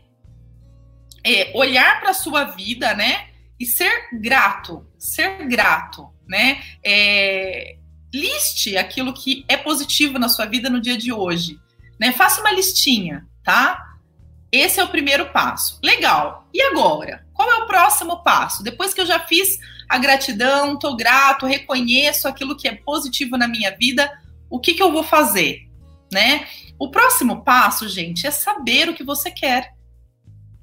é, 1.24 1.52
olhar 1.56 2.00
para 2.00 2.12
a 2.12 2.14
sua 2.14 2.46
vida, 2.46 2.94
né? 2.94 3.28
E 3.60 3.66
ser 3.66 4.08
grato, 4.14 4.88
ser 4.98 5.46
grato 5.48 6.08
né? 6.30 6.62
É, 6.86 7.76
liste 8.14 8.78
aquilo 8.78 9.14
que 9.14 9.44
é 9.48 9.58
positivo 9.58 10.20
na 10.20 10.30
sua 10.30 10.46
vida 10.46 10.70
no 10.70 10.80
dia 10.80 10.96
de 10.96 11.12
hoje, 11.12 11.60
né? 12.00 12.12
Faça 12.12 12.40
uma 12.40 12.52
listinha, 12.52 13.28
tá? 13.44 13.84
Esse 14.52 14.80
é 14.80 14.84
o 14.84 14.90
primeiro 14.90 15.32
passo. 15.32 15.80
Legal. 15.84 16.48
E 16.54 16.62
agora? 16.62 17.26
Qual 17.34 17.52
é 17.52 17.56
o 17.58 17.68
próximo 17.68 18.24
passo? 18.24 18.64
Depois 18.64 18.94
que 18.94 19.02
eu 19.02 19.06
já 19.06 19.20
fiz 19.20 19.48
a 19.88 19.98
gratidão, 19.98 20.78
tô 20.78 20.96
grato, 20.96 21.48
reconheço 21.48 22.28
aquilo 22.28 22.56
que 22.56 22.68
é 22.68 22.76
positivo 22.76 23.38
na 23.38 23.48
minha 23.48 23.76
vida, 23.76 24.12
o 24.50 24.60
que, 24.60 24.76
que 24.76 24.84
eu 24.84 24.92
vou 24.92 25.04
fazer, 25.04 25.68
né? 26.12 26.48
O 26.78 26.90
próximo 26.92 27.44
passo, 27.44 27.90
gente, 27.90 28.26
é 28.26 28.32
saber 28.32 28.88
o 28.88 28.94
que 28.94 29.04
você 29.04 29.32
quer 29.32 29.74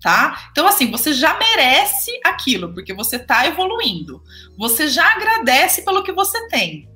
tá? 0.01 0.49
Então, 0.53 0.67
assim, 0.67 0.91
você 0.91 1.13
já 1.13 1.39
merece 1.39 2.19
aquilo, 2.25 2.73
porque 2.73 2.95
você 2.95 3.17
está 3.17 3.47
evoluindo. 3.47 4.23
Você 4.57 4.89
já 4.89 5.13
agradece 5.13 5.83
pelo 5.83 6.03
que 6.03 6.13
você 6.13 6.49
tem. 6.49 6.89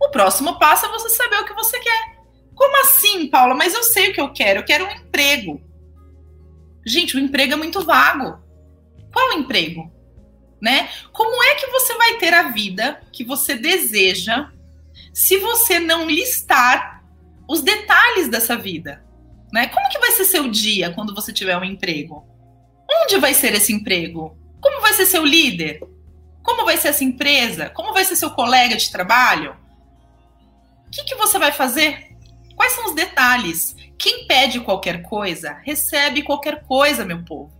O 0.00 0.10
próximo 0.10 0.58
passo 0.58 0.86
é 0.86 0.88
você 0.88 1.08
saber 1.10 1.36
o 1.36 1.44
que 1.44 1.54
você 1.54 1.78
quer. 1.78 2.18
Como 2.54 2.80
assim, 2.82 3.28
Paula? 3.28 3.54
Mas 3.54 3.74
eu 3.74 3.82
sei 3.82 4.10
o 4.10 4.12
que 4.12 4.20
eu 4.20 4.32
quero. 4.32 4.60
Eu 4.60 4.64
quero 4.64 4.84
um 4.84 4.90
emprego. 4.90 5.60
Gente, 6.84 7.16
o 7.16 7.20
emprego 7.20 7.52
é 7.52 7.56
muito 7.56 7.84
vago. 7.84 8.40
Qual 9.12 9.32
emprego? 9.32 9.90
Né? 10.60 10.88
Como 11.12 11.42
é 11.42 11.54
que 11.56 11.66
você 11.68 11.94
vai 11.94 12.18
ter 12.18 12.34
a 12.34 12.50
vida 12.50 13.00
que 13.12 13.24
você 13.24 13.54
deseja 13.54 14.50
se 15.12 15.36
você 15.38 15.78
não 15.78 16.06
listar 16.06 17.04
os 17.48 17.62
detalhes 17.62 18.28
dessa 18.28 18.56
vida? 18.56 19.04
Né? 19.52 19.68
Como 19.68 19.88
que 19.88 19.98
vai 19.98 20.12
ser 20.12 20.24
seu 20.24 20.48
dia 20.48 20.92
quando 20.92 21.14
você 21.14 21.32
tiver 21.32 21.56
um 21.56 21.64
emprego? 21.64 22.31
Onde 23.02 23.18
vai 23.18 23.34
ser 23.34 23.54
esse 23.54 23.72
emprego? 23.72 24.36
Como 24.60 24.80
vai 24.80 24.92
ser 24.92 25.06
seu 25.06 25.24
líder? 25.24 25.80
Como 26.42 26.64
vai 26.64 26.76
ser 26.76 26.88
essa 26.88 27.04
empresa? 27.04 27.70
Como 27.70 27.92
vai 27.92 28.04
ser 28.04 28.16
seu 28.16 28.30
colega 28.30 28.76
de 28.76 28.90
trabalho? 28.90 29.56
O 30.86 30.90
que, 30.90 31.04
que 31.04 31.14
você 31.14 31.38
vai 31.38 31.52
fazer? 31.52 32.12
Quais 32.56 32.72
são 32.72 32.86
os 32.86 32.94
detalhes? 32.94 33.74
Quem 33.98 34.26
pede 34.26 34.60
qualquer 34.60 35.02
coisa, 35.02 35.58
recebe 35.64 36.22
qualquer 36.22 36.64
coisa, 36.64 37.04
meu 37.04 37.24
povo. 37.24 37.52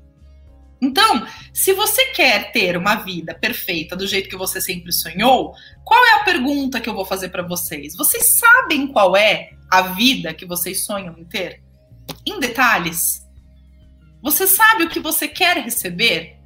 Então, 0.82 1.24
se 1.54 1.72
você 1.72 2.06
quer 2.06 2.50
ter 2.50 2.76
uma 2.76 2.96
vida 2.96 3.32
perfeita 3.32 3.94
do 3.94 4.04
jeito 4.04 4.28
que 4.28 4.36
você 4.36 4.60
sempre 4.60 4.92
sonhou, 4.92 5.54
qual 5.84 6.04
é 6.04 6.14
a 6.14 6.24
pergunta 6.24 6.80
que 6.80 6.88
eu 6.88 6.94
vou 6.94 7.04
fazer 7.04 7.28
para 7.28 7.46
vocês? 7.46 7.94
Vocês 7.96 8.36
sabem 8.38 8.88
qual 8.88 9.16
é 9.16 9.50
a 9.70 9.82
vida 9.82 10.34
que 10.34 10.44
vocês 10.44 10.84
sonham 10.84 11.16
em 11.16 11.24
ter? 11.24 11.62
Em 12.26 12.40
detalhes? 12.40 13.24
Você 14.22 14.46
sabe 14.46 14.84
o 14.84 14.88
que 14.88 15.00
você 15.00 15.26
quer 15.26 15.56
receber? 15.58 16.38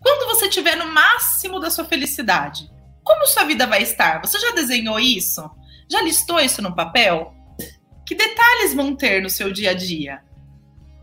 Quando 0.00 0.26
você 0.26 0.46
estiver 0.46 0.76
no 0.76 0.92
máximo 0.92 1.60
da 1.60 1.70
sua 1.70 1.84
felicidade, 1.84 2.68
como 3.04 3.26
sua 3.26 3.44
vida 3.44 3.66
vai 3.66 3.82
estar? 3.82 4.20
Você 4.20 4.38
já 4.40 4.50
desenhou 4.50 4.98
isso? 4.98 5.48
Já 5.88 6.02
listou 6.02 6.40
isso 6.40 6.60
no 6.60 6.74
papel? 6.74 7.32
Que 8.04 8.16
detalhes 8.16 8.74
vão 8.74 8.96
ter 8.96 9.22
no 9.22 9.30
seu 9.30 9.52
dia 9.52 9.70
a 9.70 9.74
dia? 9.74 10.20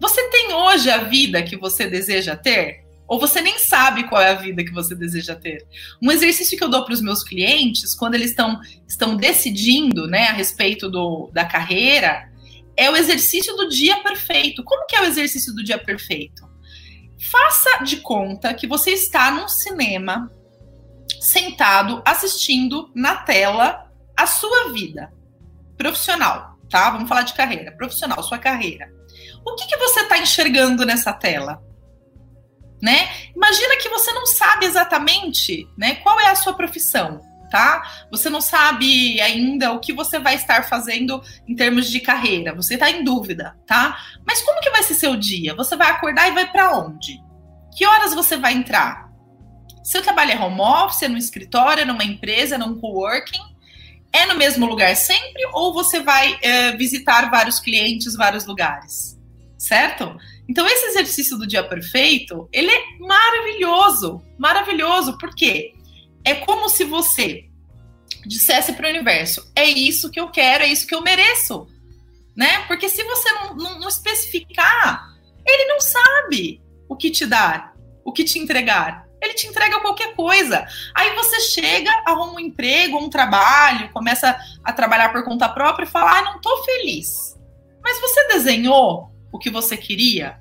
Você 0.01 0.29
tem 0.29 0.53
hoje 0.53 0.89
a 0.89 0.97
vida 0.97 1.41
que 1.41 1.55
você 1.55 1.87
deseja 1.87 2.35
ter? 2.35 2.85
Ou 3.07 3.19
você 3.19 3.41
nem 3.41 3.57
sabe 3.57 4.07
qual 4.07 4.21
é 4.21 4.29
a 4.29 4.35
vida 4.35 4.63
que 4.63 4.71
você 4.71 4.93
deseja 4.93 5.35
ter? 5.35 5.65
Um 6.01 6.11
exercício 6.11 6.57
que 6.57 6.63
eu 6.63 6.69
dou 6.69 6.85
para 6.85 6.93
os 6.93 7.01
meus 7.01 7.23
clientes, 7.23 7.95
quando 7.95 8.15
eles 8.15 8.29
estão, 8.29 8.59
estão 8.87 9.15
decidindo 9.15 10.05
né, 10.05 10.27
a 10.27 10.33
respeito 10.33 10.89
do, 10.89 11.29
da 11.33 11.43
carreira, 11.43 12.28
é 12.79 12.89
o 12.89 12.95
exercício 12.95 13.53
do 13.57 13.67
dia 13.67 14.01
perfeito. 14.01 14.63
Como 14.63 14.85
que 14.85 14.95
é 14.95 15.01
o 15.01 15.05
exercício 15.05 15.53
do 15.53 15.61
dia 15.61 15.77
perfeito? 15.77 16.47
Faça 17.29 17.83
de 17.83 17.97
conta 17.97 18.53
que 18.53 18.65
você 18.65 18.91
está 18.91 19.29
num 19.29 19.49
cinema 19.49 20.31
sentado 21.19 22.01
assistindo 22.05 22.89
na 22.95 23.17
tela 23.17 23.91
a 24.15 24.25
sua 24.25 24.71
vida 24.71 25.11
profissional, 25.77 26.57
tá? 26.69 26.89
Vamos 26.91 27.09
falar 27.09 27.23
de 27.23 27.33
carreira, 27.33 27.73
profissional, 27.73 28.23
sua 28.23 28.37
carreira. 28.37 28.89
O 29.45 29.55
que, 29.55 29.67
que 29.67 29.77
você 29.77 30.01
está 30.01 30.17
enxergando 30.17 30.85
nessa 30.85 31.11
tela? 31.11 31.61
Né? 32.81 33.09
Imagina 33.35 33.75
que 33.75 33.89
você 33.89 34.13
não 34.13 34.25
sabe 34.25 34.65
exatamente, 34.65 35.67
né, 35.77 35.95
qual 35.95 36.17
é 36.17 36.27
a 36.27 36.35
sua 36.35 36.53
profissão 36.53 37.19
tá? 37.49 38.05
Você 38.11 38.29
não 38.29 38.41
sabe 38.41 39.19
ainda 39.21 39.71
o 39.71 39.79
que 39.79 39.93
você 39.93 40.19
vai 40.19 40.35
estar 40.35 40.67
fazendo 40.69 41.21
em 41.47 41.55
termos 41.55 41.89
de 41.89 41.99
carreira, 41.99 42.53
você 42.53 42.75
está 42.75 42.89
em 42.89 43.03
dúvida, 43.03 43.57
tá? 43.65 43.97
Mas 44.25 44.41
como 44.41 44.61
que 44.61 44.69
vai 44.69 44.83
ser 44.83 44.93
seu 44.93 45.15
dia? 45.15 45.55
Você 45.55 45.75
vai 45.75 45.89
acordar 45.89 46.27
e 46.27 46.33
vai 46.33 46.49
para 46.49 46.77
onde? 46.77 47.19
Que 47.75 47.85
horas 47.85 48.13
você 48.13 48.37
vai 48.37 48.53
entrar? 48.53 49.09
Seu 49.83 50.01
trabalho 50.01 50.31
é 50.31 50.39
home 50.39 50.61
office, 50.61 51.03
é 51.03 51.07
no 51.07 51.17
escritório, 51.17 51.81
é 51.81 51.85
numa 51.85 52.03
empresa, 52.03 52.55
é 52.55 52.57
num 52.57 52.79
coworking? 52.79 53.41
É 54.11 54.25
no 54.25 54.35
mesmo 54.35 54.65
lugar 54.65 54.95
sempre 54.95 55.45
ou 55.53 55.73
você 55.73 55.99
vai 55.99 56.37
é, 56.41 56.75
visitar 56.75 57.29
vários 57.29 57.59
clientes, 57.59 58.15
vários 58.15 58.45
lugares? 58.45 59.17
Certo? 59.57 60.15
Então 60.47 60.65
esse 60.65 60.87
exercício 60.87 61.37
do 61.37 61.45
dia 61.45 61.63
perfeito, 61.63 62.49
ele 62.51 62.71
é 62.71 62.83
maravilhoso, 62.99 64.21
maravilhoso. 64.37 65.17
Por 65.17 65.33
quê? 65.35 65.73
É 66.23 66.35
como 66.35 66.69
se 66.69 66.83
você 66.83 67.49
dissesse 68.25 68.73
para 68.73 68.87
o 68.87 68.89
universo: 68.89 69.51
é 69.55 69.65
isso 69.65 70.09
que 70.09 70.19
eu 70.19 70.29
quero, 70.29 70.63
é 70.63 70.67
isso 70.67 70.87
que 70.87 70.95
eu 70.95 71.01
mereço. 71.01 71.67
Né? 72.35 72.65
Porque 72.67 72.87
se 72.87 73.03
você 73.03 73.31
não, 73.33 73.55
não, 73.55 73.79
não 73.79 73.87
especificar, 73.89 75.09
ele 75.45 75.65
não 75.65 75.79
sabe 75.79 76.61
o 76.87 76.95
que 76.95 77.11
te 77.11 77.25
dar, 77.25 77.73
o 78.03 78.11
que 78.11 78.23
te 78.23 78.39
entregar. 78.39 79.07
Ele 79.21 79.33
te 79.33 79.47
entrega 79.47 79.81
qualquer 79.81 80.15
coisa. 80.15 80.65
Aí 80.95 81.13
você 81.15 81.41
chega, 81.41 81.91
arruma 82.05 82.35
um 82.35 82.39
emprego, 82.39 82.97
um 82.97 83.09
trabalho, 83.09 83.91
começa 83.91 84.37
a 84.63 84.71
trabalhar 84.71 85.09
por 85.09 85.25
conta 85.25 85.49
própria 85.49 85.83
e 85.83 85.89
fala: 85.89 86.19
ah, 86.19 86.21
não 86.23 86.35
estou 86.37 86.63
feliz. 86.63 87.37
Mas 87.83 87.99
você 87.99 88.27
desenhou 88.29 89.11
o 89.31 89.37
que 89.37 89.49
você 89.49 89.75
queria? 89.75 90.39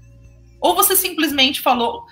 Ou 0.60 0.76
você 0.76 0.94
simplesmente 0.94 1.60
falou: 1.60 2.04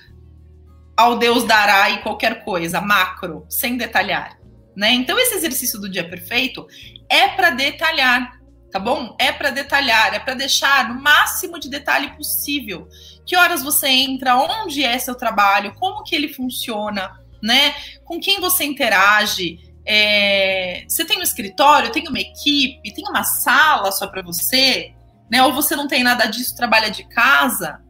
ao 0.97 1.19
Deus 1.19 1.45
dará 1.45 1.91
e 1.91 2.03
qualquer 2.03 2.45
coisa, 2.45 2.81
macro, 2.81 3.45
sem 3.49 3.77
detalhar. 3.77 4.39
Né? 4.75 4.93
Então, 4.93 5.19
esse 5.19 5.35
exercício 5.35 5.81
do 5.81 5.89
dia 5.89 6.09
perfeito 6.09 6.67
é 7.09 7.29
para 7.29 7.51
detalhar, 7.51 8.41
tá 8.71 8.79
bom? 8.79 9.17
É 9.19 9.33
para 9.33 9.51
detalhar, 9.51 10.15
é 10.15 10.19
para 10.19 10.35
deixar 10.35 10.89
no 10.89 11.01
máximo 11.01 11.59
de 11.59 11.69
detalhe 11.69 12.15
possível. 12.17 12.89
Que 13.25 13.37
horas 13.37 13.63
você 13.63 13.89
entra, 13.89 14.37
onde 14.37 14.85
é 14.85 14.99
seu 14.99 15.15
trabalho, 15.15 15.75
como 15.75 16.03
que 16.03 16.15
ele 16.15 16.29
funciona, 16.29 17.11
né? 17.43 17.75
Com 18.05 18.21
quem 18.21 18.41
você 18.41 18.65
interage. 18.65 19.59
É... 19.87 20.85
Você 20.89 21.05
tem 21.05 21.19
um 21.19 21.23
escritório, 21.23 21.93
tem 21.93 22.07
uma 22.09 22.21
equipe, 22.21 22.93
tem 22.93 23.05
uma 23.09 23.25
sala 23.25 23.93
só 23.93 24.07
para 24.07 24.23
você, 24.23 24.93
né? 25.31 25.43
Ou 25.43 25.53
você 25.53 25.75
não 25.75 25.89
tem 25.89 26.03
nada 26.03 26.27
disso, 26.27 26.57
trabalha 26.57 26.91
de 26.91 27.05
casa? 27.09 27.81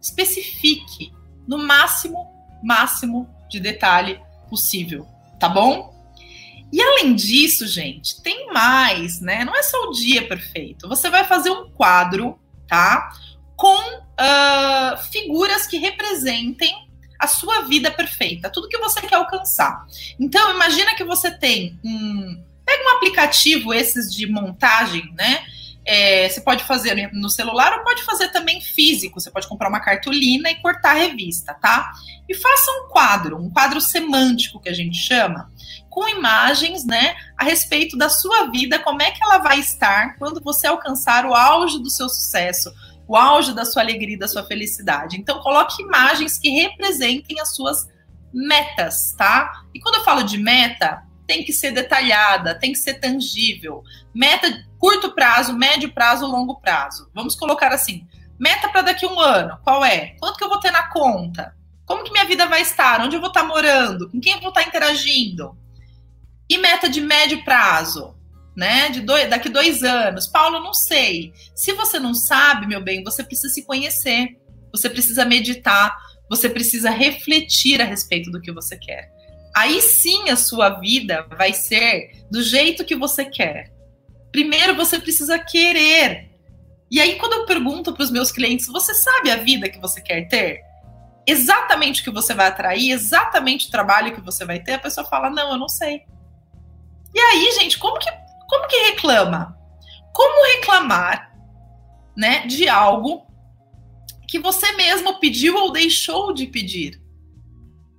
Especifique. 0.00 1.12
No 1.46 1.58
máximo 1.58 2.31
máximo 2.62 3.28
de 3.48 3.60
detalhe 3.60 4.20
possível, 4.48 5.06
tá 5.38 5.48
bom? 5.48 5.92
E 6.72 6.80
além 6.80 7.14
disso, 7.14 7.66
gente, 7.66 8.22
tem 8.22 8.50
mais, 8.52 9.20
né? 9.20 9.44
Não 9.44 9.54
é 9.54 9.62
só 9.62 9.88
o 9.88 9.92
dia 9.92 10.26
perfeito. 10.26 10.88
Você 10.88 11.10
vai 11.10 11.24
fazer 11.24 11.50
um 11.50 11.68
quadro, 11.70 12.38
tá? 12.66 13.12
Com 13.54 13.76
uh, 13.76 14.96
figuras 15.10 15.66
que 15.66 15.76
representem 15.76 16.74
a 17.18 17.26
sua 17.26 17.60
vida 17.62 17.90
perfeita, 17.90 18.50
tudo 18.50 18.68
que 18.68 18.78
você 18.78 19.02
quer 19.02 19.16
alcançar. 19.16 19.86
Então, 20.18 20.50
imagina 20.54 20.94
que 20.94 21.04
você 21.04 21.30
tem 21.30 21.78
um. 21.84 22.42
Pega 22.64 22.84
um 22.84 22.96
aplicativo, 22.96 23.74
esses 23.74 24.12
de 24.12 24.26
montagem, 24.26 25.12
né? 25.14 25.44
É, 25.84 26.28
você 26.28 26.40
pode 26.40 26.64
fazer 26.64 27.10
no 27.12 27.28
celular 27.28 27.78
ou 27.78 27.84
pode 27.84 28.02
fazer 28.04 28.28
também 28.28 28.60
físico. 28.60 29.20
Você 29.20 29.30
pode 29.30 29.48
comprar 29.48 29.68
uma 29.68 29.80
cartolina 29.80 30.50
e 30.50 30.60
cortar 30.62 30.90
a 30.90 31.00
revista, 31.00 31.54
tá? 31.54 31.92
E 32.28 32.34
faça 32.34 32.70
um 32.70 32.88
quadro, 32.88 33.36
um 33.36 33.50
quadro 33.50 33.80
semântico 33.80 34.60
que 34.60 34.68
a 34.68 34.72
gente 34.72 34.96
chama, 34.96 35.50
com 35.90 36.08
imagens, 36.08 36.86
né, 36.86 37.14
a 37.36 37.44
respeito 37.44 37.98
da 37.98 38.08
sua 38.08 38.50
vida, 38.50 38.78
como 38.78 39.02
é 39.02 39.10
que 39.10 39.22
ela 39.22 39.38
vai 39.38 39.58
estar 39.58 40.16
quando 40.16 40.40
você 40.42 40.66
alcançar 40.66 41.26
o 41.26 41.34
auge 41.34 41.78
do 41.82 41.90
seu 41.90 42.08
sucesso, 42.08 42.72
o 43.06 43.14
auge 43.14 43.52
da 43.52 43.66
sua 43.66 43.82
alegria, 43.82 44.18
da 44.18 44.26
sua 44.26 44.42
felicidade. 44.42 45.18
Então, 45.18 45.40
coloque 45.40 45.82
imagens 45.82 46.38
que 46.38 46.48
representem 46.48 47.38
as 47.40 47.54
suas 47.54 47.86
metas, 48.32 49.12
tá? 49.18 49.52
E 49.74 49.80
quando 49.80 49.96
eu 49.96 50.04
falo 50.04 50.22
de 50.22 50.38
meta, 50.38 51.02
tem 51.32 51.42
que 51.42 51.52
ser 51.54 51.72
detalhada, 51.72 52.54
tem 52.54 52.72
que 52.72 52.78
ser 52.78 53.00
tangível. 53.00 53.82
Meta 54.14 54.64
curto 54.78 55.14
prazo, 55.14 55.54
médio 55.54 55.90
prazo, 55.94 56.26
longo 56.26 56.60
prazo. 56.60 57.10
Vamos 57.14 57.34
colocar 57.34 57.72
assim: 57.72 58.06
meta 58.38 58.68
para 58.68 58.82
daqui 58.82 59.06
um 59.06 59.18
ano, 59.18 59.58
qual 59.64 59.82
é? 59.82 60.14
Quanto 60.20 60.36
que 60.36 60.44
eu 60.44 60.50
vou 60.50 60.60
ter 60.60 60.70
na 60.70 60.90
conta? 60.90 61.56
Como 61.86 62.04
que 62.04 62.12
minha 62.12 62.26
vida 62.26 62.46
vai 62.46 62.60
estar? 62.60 63.00
Onde 63.00 63.16
eu 63.16 63.20
vou 63.20 63.30
estar 63.30 63.44
morando? 63.44 64.10
Com 64.10 64.20
quem 64.20 64.34
eu 64.34 64.40
vou 64.40 64.50
estar 64.50 64.62
interagindo? 64.62 65.56
E 66.48 66.58
meta 66.58 66.86
de 66.86 67.00
médio 67.00 67.42
prazo, 67.44 68.14
né? 68.54 68.90
De 68.90 69.00
dois, 69.00 69.30
daqui 69.30 69.48
dois 69.48 69.82
anos. 69.82 70.26
Paulo, 70.26 70.60
não 70.60 70.74
sei. 70.74 71.32
Se 71.54 71.72
você 71.72 71.98
não 71.98 72.12
sabe, 72.12 72.66
meu 72.66 72.82
bem, 72.82 73.02
você 73.02 73.24
precisa 73.24 73.48
se 73.54 73.64
conhecer. 73.64 74.38
Você 74.70 74.90
precisa 74.90 75.24
meditar. 75.24 75.96
Você 76.28 76.48
precisa 76.50 76.90
refletir 76.90 77.80
a 77.80 77.86
respeito 77.86 78.30
do 78.30 78.40
que 78.40 78.52
você 78.52 78.76
quer. 78.76 79.10
Aí 79.54 79.80
sim 79.82 80.30
a 80.30 80.36
sua 80.36 80.70
vida 80.70 81.26
vai 81.36 81.52
ser 81.52 82.24
do 82.30 82.42
jeito 82.42 82.84
que 82.84 82.96
você 82.96 83.24
quer. 83.24 83.72
Primeiro 84.30 84.74
você 84.74 84.98
precisa 84.98 85.38
querer. 85.38 86.30
E 86.90 87.00
aí, 87.00 87.16
quando 87.16 87.34
eu 87.34 87.46
pergunto 87.46 87.92
para 87.92 88.02
os 88.02 88.10
meus 88.10 88.30
clientes, 88.30 88.66
você 88.66 88.94
sabe 88.94 89.30
a 89.30 89.36
vida 89.36 89.68
que 89.68 89.80
você 89.80 90.00
quer 90.00 90.28
ter? 90.28 90.60
Exatamente 91.26 92.00
o 92.00 92.04
que 92.04 92.10
você 92.10 92.34
vai 92.34 92.48
atrair, 92.48 92.90
exatamente 92.90 93.68
o 93.68 93.70
trabalho 93.70 94.14
que 94.14 94.20
você 94.20 94.44
vai 94.44 94.60
ter, 94.60 94.74
a 94.74 94.78
pessoa 94.78 95.06
fala: 95.06 95.30
Não, 95.30 95.52
eu 95.52 95.58
não 95.58 95.68
sei. 95.68 96.02
E 97.14 97.18
aí, 97.18 97.50
gente, 97.60 97.78
como 97.78 97.98
que, 97.98 98.10
como 98.48 98.66
que 98.68 98.76
reclama? 98.90 99.56
Como 100.12 100.56
reclamar 100.56 101.34
né, 102.16 102.46
de 102.46 102.68
algo 102.68 103.26
que 104.28 104.38
você 104.38 104.72
mesmo 104.72 105.18
pediu 105.18 105.56
ou 105.56 105.72
deixou 105.72 106.32
de 106.32 106.46
pedir? 106.46 107.00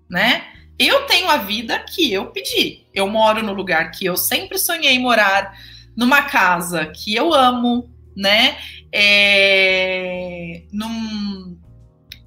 Né? 0.09 0.52
Eu 0.77 1.05
tenho 1.05 1.29
a 1.29 1.37
vida 1.37 1.79
que 1.79 2.11
eu 2.11 2.27
pedi. 2.27 2.85
Eu 2.93 3.07
moro 3.07 3.43
no 3.43 3.53
lugar 3.53 3.91
que 3.91 4.05
eu 4.05 4.17
sempre 4.17 4.57
sonhei 4.57 4.97
morar, 4.99 5.53
numa 5.95 6.23
casa 6.23 6.87
que 6.87 7.13
eu 7.13 7.33
amo, 7.33 7.89
né? 8.15 8.57
É, 8.91 10.63
num, 10.71 11.57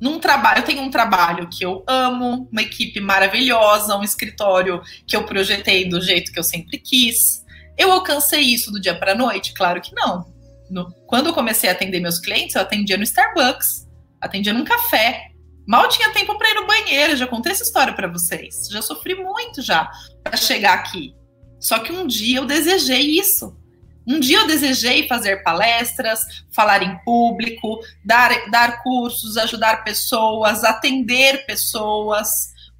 num 0.00 0.18
trabalho, 0.18 0.60
eu 0.60 0.64
tenho 0.64 0.82
um 0.82 0.90
trabalho 0.90 1.48
que 1.48 1.64
eu 1.64 1.84
amo, 1.86 2.48
uma 2.50 2.62
equipe 2.62 3.00
maravilhosa, 3.00 3.96
um 3.96 4.02
escritório 4.02 4.82
que 5.06 5.16
eu 5.16 5.24
projetei 5.24 5.88
do 5.88 6.00
jeito 6.00 6.32
que 6.32 6.38
eu 6.38 6.44
sempre 6.44 6.78
quis. 6.78 7.44
Eu 7.76 7.92
alcancei 7.92 8.40
isso 8.40 8.70
do 8.70 8.80
dia 8.80 8.94
para 8.94 9.14
noite? 9.14 9.52
Claro 9.54 9.80
que 9.80 9.94
não. 9.94 10.34
No, 10.70 10.92
quando 11.06 11.26
eu 11.26 11.32
comecei 11.32 11.68
a 11.68 11.72
atender 11.72 12.00
meus 12.00 12.18
clientes, 12.18 12.56
eu 12.56 12.62
atendia 12.62 12.96
no 12.96 13.04
Starbucks, 13.04 13.86
atendia 14.20 14.52
num 14.52 14.64
café. 14.64 15.30
Mal 15.66 15.88
tinha 15.88 16.12
tempo 16.12 16.38
para 16.38 16.50
ir 16.50 16.54
no 16.54 16.66
banheiro, 16.66 17.16
já 17.16 17.26
contei 17.26 17.52
essa 17.52 17.64
história 17.64 17.92
para 17.92 18.06
vocês. 18.06 18.68
Já 18.70 18.80
sofri 18.80 19.14
muito 19.14 19.60
já 19.60 19.90
para 20.22 20.36
chegar 20.36 20.74
aqui. 20.74 21.14
Só 21.58 21.78
que 21.80 21.92
um 21.92 22.06
dia 22.06 22.38
eu 22.38 22.44
desejei 22.44 23.18
isso. 23.18 23.56
Um 24.06 24.20
dia 24.20 24.38
eu 24.38 24.46
desejei 24.46 25.08
fazer 25.08 25.42
palestras, 25.42 26.20
falar 26.52 26.82
em 26.82 26.96
público, 26.98 27.80
dar, 28.04 28.48
dar 28.50 28.82
cursos, 28.84 29.36
ajudar 29.36 29.82
pessoas, 29.82 30.62
atender 30.62 31.44
pessoas. 31.44 32.28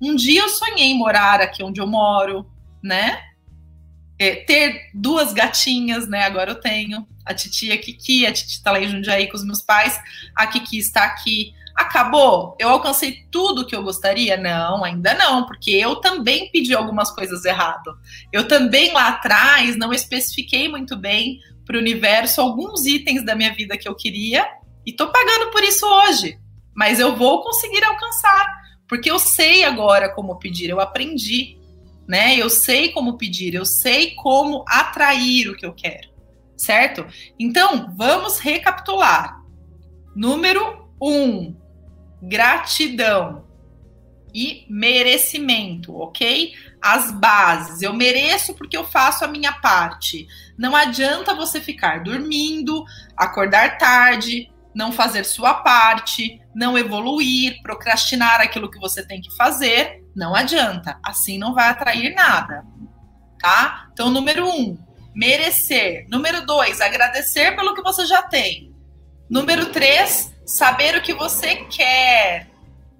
Um 0.00 0.14
dia 0.14 0.42
eu 0.42 0.48
sonhei 0.48 0.86
em 0.86 0.98
morar 0.98 1.40
aqui 1.40 1.64
onde 1.64 1.80
eu 1.80 1.86
moro, 1.86 2.48
né? 2.80 3.20
É, 4.18 4.36
ter 4.36 4.90
duas 4.94 5.32
gatinhas, 5.32 6.08
né? 6.08 6.22
Agora 6.22 6.52
eu 6.52 6.60
tenho. 6.60 7.06
A 7.24 7.34
titia 7.34 7.76
Kiki, 7.76 8.24
a 8.24 8.32
Titi 8.32 8.62
tá 8.62 8.70
lá 8.70 8.80
em 8.80 8.88
Jundiaí 8.88 9.28
com 9.28 9.36
os 9.36 9.44
meus 9.44 9.60
pais, 9.60 10.00
a 10.36 10.46
Kiki 10.46 10.78
está 10.78 11.04
aqui. 11.04 11.52
Acabou? 11.76 12.56
Eu 12.58 12.70
alcancei 12.70 13.26
tudo 13.30 13.66
que 13.66 13.76
eu 13.76 13.82
gostaria? 13.82 14.36
Não, 14.38 14.82
ainda 14.82 15.12
não, 15.12 15.44
porque 15.44 15.72
eu 15.72 15.96
também 15.96 16.50
pedi 16.50 16.74
algumas 16.74 17.10
coisas 17.10 17.44
errado. 17.44 17.98
Eu 18.32 18.48
também 18.48 18.92
lá 18.94 19.08
atrás 19.08 19.76
não 19.76 19.92
especifiquei 19.92 20.68
muito 20.68 20.96
bem 20.96 21.38
para 21.66 21.76
o 21.76 21.80
universo 21.80 22.40
alguns 22.40 22.86
itens 22.86 23.22
da 23.22 23.34
minha 23.34 23.52
vida 23.52 23.76
que 23.76 23.86
eu 23.86 23.94
queria 23.94 24.48
e 24.86 24.92
tô 24.92 25.08
pagando 25.08 25.50
por 25.50 25.62
isso 25.62 25.84
hoje. 25.84 26.38
Mas 26.74 26.98
eu 26.98 27.14
vou 27.14 27.42
conseguir 27.42 27.84
alcançar, 27.84 28.46
porque 28.88 29.10
eu 29.10 29.18
sei 29.18 29.64
agora 29.64 30.14
como 30.14 30.38
pedir, 30.38 30.70
eu 30.70 30.80
aprendi, 30.80 31.58
né? 32.08 32.36
Eu 32.36 32.48
sei 32.48 32.90
como 32.90 33.18
pedir, 33.18 33.54
eu 33.54 33.66
sei 33.66 34.14
como 34.14 34.64
atrair 34.66 35.50
o 35.50 35.56
que 35.56 35.66
eu 35.66 35.74
quero, 35.74 36.08
certo? 36.56 37.04
Então, 37.38 37.92
vamos 37.96 38.38
recapitular. 38.38 39.42
Número 40.14 40.86
um, 41.00 41.54
gratidão 42.28 43.44
e 44.34 44.66
merecimento, 44.68 45.96
ok? 45.96 46.52
As 46.82 47.10
bases. 47.10 47.80
Eu 47.80 47.94
mereço 47.94 48.54
porque 48.54 48.76
eu 48.76 48.84
faço 48.84 49.24
a 49.24 49.28
minha 49.28 49.52
parte. 49.52 50.26
Não 50.58 50.76
adianta 50.76 51.34
você 51.34 51.60
ficar 51.60 52.02
dormindo, 52.02 52.84
acordar 53.16 53.78
tarde, 53.78 54.50
não 54.74 54.92
fazer 54.92 55.24
sua 55.24 55.54
parte, 55.54 56.38
não 56.54 56.76
evoluir, 56.76 57.62
procrastinar 57.62 58.42
aquilo 58.42 58.70
que 58.70 58.78
você 58.78 59.02
tem 59.06 59.22
que 59.22 59.34
fazer. 59.34 60.04
Não 60.14 60.34
adianta. 60.34 60.98
Assim 61.02 61.38
não 61.38 61.54
vai 61.54 61.70
atrair 61.70 62.14
nada. 62.14 62.62
Tá? 63.40 63.88
Então, 63.92 64.10
número 64.10 64.46
um, 64.46 64.76
merecer. 65.14 66.06
Número 66.10 66.44
dois, 66.44 66.82
agradecer 66.82 67.56
pelo 67.56 67.74
que 67.74 67.82
você 67.82 68.04
já 68.04 68.22
tem. 68.22 68.74
Número 69.30 69.72
três, 69.72 70.35
saber 70.46 70.96
o 70.96 71.02
que 71.02 71.12
você 71.12 71.56
quer, 71.64 72.48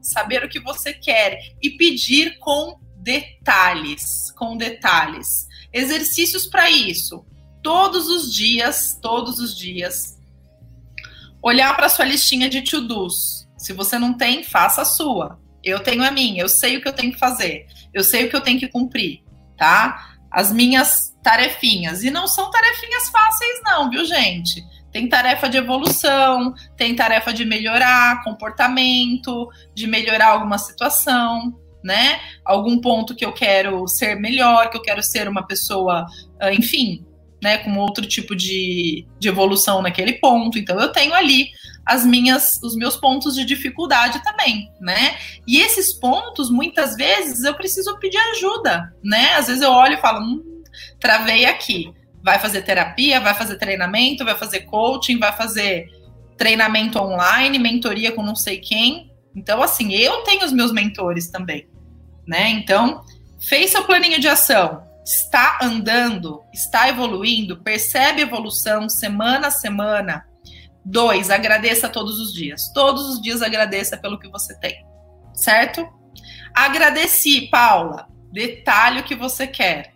saber 0.03 0.45
o 0.45 0.49
que 0.49 0.59
você 0.59 0.93
quer 0.93 1.39
e 1.63 1.71
pedir 1.71 2.39
com 2.39 2.79
detalhes, 2.97 4.33
com 4.33 4.57
detalhes. 4.57 5.47
Exercícios 5.73 6.47
para 6.47 6.69
isso. 6.69 7.25
Todos 7.63 8.09
os 8.09 8.35
dias, 8.35 8.99
todos 9.01 9.39
os 9.39 9.57
dias. 9.57 10.19
Olhar 11.41 11.77
para 11.77 11.89
sua 11.89 12.05
listinha 12.05 12.49
de 12.49 12.63
to-dos. 12.63 13.47
Se 13.57 13.73
você 13.73 13.99
não 13.99 14.15
tem, 14.15 14.43
faça 14.43 14.83
a 14.83 14.85
sua. 14.85 15.41
Eu 15.63 15.81
tenho 15.81 16.05
a 16.05 16.11
minha, 16.11 16.43
eu 16.43 16.49
sei 16.49 16.77
o 16.77 16.83
que 16.83 16.89
eu 16.89 16.93
tenho 16.93 17.13
que 17.13 17.19
fazer. 17.19 17.67
Eu 17.95 18.03
sei 18.03 18.27
o 18.27 18.31
que 18.31 18.37
eu 18.37 18.41
tenho 18.41 18.59
que 18.59 18.69
cumprir, 18.69 19.23
tá? 19.57 20.17
As 20.31 20.53
minhas 20.53 21.15
tarefinhas. 21.23 22.03
E 22.03 22.11
não 22.11 22.27
são 22.27 22.51
tarefinhas 22.51 23.09
fáceis 23.09 23.61
não, 23.65 23.91
viu, 23.91 24.05
gente? 24.05 24.65
Tem 24.97 25.07
tarefa 25.07 25.47
de 25.47 25.59
evolução, 25.59 26.55
tem 26.75 26.97
tarefa 26.97 27.31
de 27.31 27.45
melhorar 27.45 28.25
comportamento, 28.25 29.47
de 29.75 29.87
melhorar 29.87 30.29
alguma 30.29 30.57
situação, 30.57 31.55
né? 31.85 32.19
Algum 32.43 32.81
ponto 32.81 33.15
que 33.15 33.23
eu 33.23 33.31
quero 33.31 33.87
ser 33.87 34.15
melhor, 34.19 34.71
que 34.71 34.77
eu 34.79 34.81
quero 34.81 35.03
ser 35.03 35.29
uma 35.29 35.47
pessoa, 35.47 36.07
ah, 36.41 36.51
enfim, 36.51 37.05
né, 37.43 37.59
com 37.59 37.77
outro 37.77 38.07
tipo 38.07 38.35
de, 38.35 39.07
de 39.19 39.29
evolução 39.29 39.83
naquele 39.83 40.15
ponto. 40.15 40.59
Então 40.59 40.81
eu 40.81 40.91
tenho 40.91 41.13
ali 41.13 41.51
as 41.85 42.07
minhas 42.07 42.59
os 42.63 42.75
meus 42.75 42.97
pontos 42.97 43.35
de 43.35 43.45
dificuldade 43.45 44.25
também, 44.25 44.73
né? 44.81 45.19
E 45.47 45.59
esses 45.61 45.93
pontos 45.93 46.51
muitas 46.51 46.97
vezes 46.97 47.45
eu 47.45 47.53
preciso 47.53 47.99
pedir 47.99 48.17
ajuda, 48.33 48.95
né? 49.05 49.35
Às 49.35 49.49
vezes 49.49 49.61
eu 49.61 49.73
olho 49.73 49.93
e 49.93 50.01
falo, 50.01 50.25
hum, 50.25 50.63
travei 50.99 51.45
aqui 51.45 51.93
vai 52.27 52.41
fazer 52.41 52.63
terapia, 52.63 53.21
vai 53.21 53.35
fazer 53.35 53.57
treinamento, 53.57 54.25
vai 54.25 54.37
fazer 54.37 54.63
coaching, 54.63 55.17
vai 55.17 55.31
fazer 55.31 55.87
treinamento 56.37 56.99
online, 56.99 57.57
mentoria 57.57 58.11
com 58.11 58.21
não 58.21 58.35
sei 58.35 58.59
quem. 58.59 59.13
Então, 59.33 59.63
assim, 59.63 59.95
eu 59.95 60.25
tenho 60.25 60.45
os 60.45 60.53
meus 60.53 60.73
mentores 60.73 61.31
também, 61.31 61.69
né? 62.27 62.49
Então, 62.49 63.05
fez 63.39 63.71
seu 63.71 63.85
planinho 63.85 64.19
de 64.19 64.27
ação, 64.27 64.83
está 65.05 65.61
andando, 65.63 66.43
está 66.53 66.89
evoluindo, 66.89 67.63
percebe 67.63 68.23
evolução 68.23 68.89
semana 68.89 69.47
a 69.47 69.53
semana. 69.53 70.25
Dois, 70.85 71.31
agradeça 71.31 71.89
todos 71.89 72.19
os 72.19 72.35
dias. 72.35 72.73
Todos 72.75 73.09
os 73.09 73.23
dias 73.23 73.41
agradeça 73.41 73.97
pelo 73.97 74.19
que 74.19 74.29
você 74.29 74.59
tem, 74.59 74.85
certo? 75.33 75.89
Agradeci, 76.53 77.43
Paula. 77.43 78.09
Detalhe 78.33 78.99
o 78.99 79.05
que 79.05 79.15
você 79.15 79.47
quer 79.47 79.96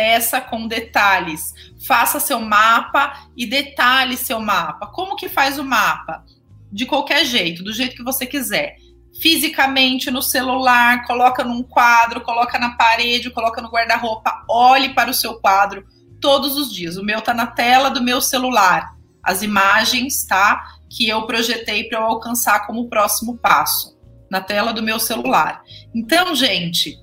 peça 0.00 0.40
com 0.40 0.66
detalhes. 0.66 1.52
Faça 1.86 2.18
seu 2.18 2.40
mapa 2.40 3.28
e 3.36 3.44
detalhe 3.44 4.16
seu 4.16 4.40
mapa. 4.40 4.86
Como 4.86 5.14
que 5.14 5.28
faz 5.28 5.58
o 5.58 5.64
mapa? 5.64 6.24
De 6.72 6.86
qualquer 6.86 7.22
jeito, 7.26 7.62
do 7.62 7.70
jeito 7.70 7.96
que 7.96 8.02
você 8.02 8.24
quiser. 8.24 8.76
Fisicamente 9.20 10.10
no 10.10 10.22
celular, 10.22 11.04
coloca 11.04 11.44
num 11.44 11.62
quadro, 11.62 12.22
coloca 12.22 12.58
na 12.58 12.76
parede, 12.76 13.28
coloca 13.28 13.60
no 13.60 13.68
guarda-roupa, 13.68 14.42
olhe 14.48 14.94
para 14.94 15.10
o 15.10 15.14
seu 15.14 15.34
quadro 15.34 15.84
todos 16.18 16.56
os 16.56 16.72
dias. 16.72 16.96
O 16.96 17.04
meu 17.04 17.20
tá 17.20 17.34
na 17.34 17.46
tela 17.46 17.90
do 17.90 18.02
meu 18.02 18.22
celular. 18.22 18.94
As 19.22 19.42
imagens, 19.42 20.24
tá? 20.24 20.64
Que 20.88 21.06
eu 21.06 21.26
projetei 21.26 21.84
para 21.84 21.98
eu 21.98 22.04
alcançar 22.04 22.66
como 22.66 22.88
próximo 22.88 23.36
passo 23.36 23.98
na 24.30 24.40
tela 24.40 24.72
do 24.72 24.82
meu 24.82 24.98
celular. 24.98 25.60
Então, 25.94 26.34
gente, 26.34 26.96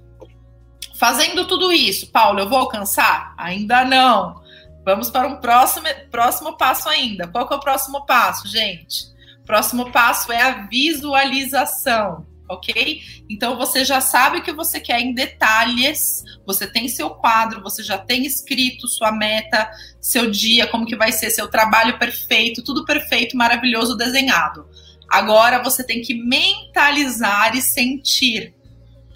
fazendo 0.99 1.47
tudo 1.47 1.71
isso, 1.71 2.11
Paulo, 2.11 2.39
eu 2.39 2.49
vou 2.49 2.59
alcançar? 2.59 3.33
Ainda 3.37 3.85
não. 3.85 4.41
Vamos 4.83 5.09
para 5.09 5.27
um 5.27 5.37
próximo, 5.37 5.85
próximo 6.09 6.57
passo 6.57 6.87
ainda. 6.87 7.27
Qual 7.27 7.47
que 7.47 7.53
é 7.53 7.57
o 7.57 7.59
próximo 7.59 8.05
passo, 8.05 8.47
gente? 8.47 9.05
O 9.41 9.45
próximo 9.45 9.91
passo 9.91 10.31
é 10.31 10.41
a 10.41 10.65
visualização, 10.67 12.25
ok? 12.49 13.01
Então 13.29 13.57
você 13.57 13.83
já 13.83 13.99
sabe 13.99 14.37
o 14.37 14.43
que 14.43 14.53
você 14.53 14.79
quer 14.79 15.01
em 15.01 15.13
detalhes, 15.13 16.23
você 16.45 16.65
tem 16.65 16.87
seu 16.87 17.09
quadro, 17.09 17.61
você 17.61 17.83
já 17.83 17.97
tem 17.97 18.25
escrito 18.25 18.87
sua 18.87 19.11
meta, 19.11 19.69
seu 19.99 20.31
dia, 20.31 20.67
como 20.67 20.85
que 20.85 20.95
vai 20.95 21.11
ser, 21.11 21.29
seu 21.31 21.49
trabalho 21.49 21.99
perfeito, 21.99 22.63
tudo 22.63 22.85
perfeito, 22.85 23.35
maravilhoso, 23.35 23.97
desenhado. 23.97 24.69
Agora 25.09 25.61
você 25.61 25.83
tem 25.83 26.01
que 26.01 26.13
mentalizar 26.13 27.55
e 27.55 27.61
sentir, 27.61 28.53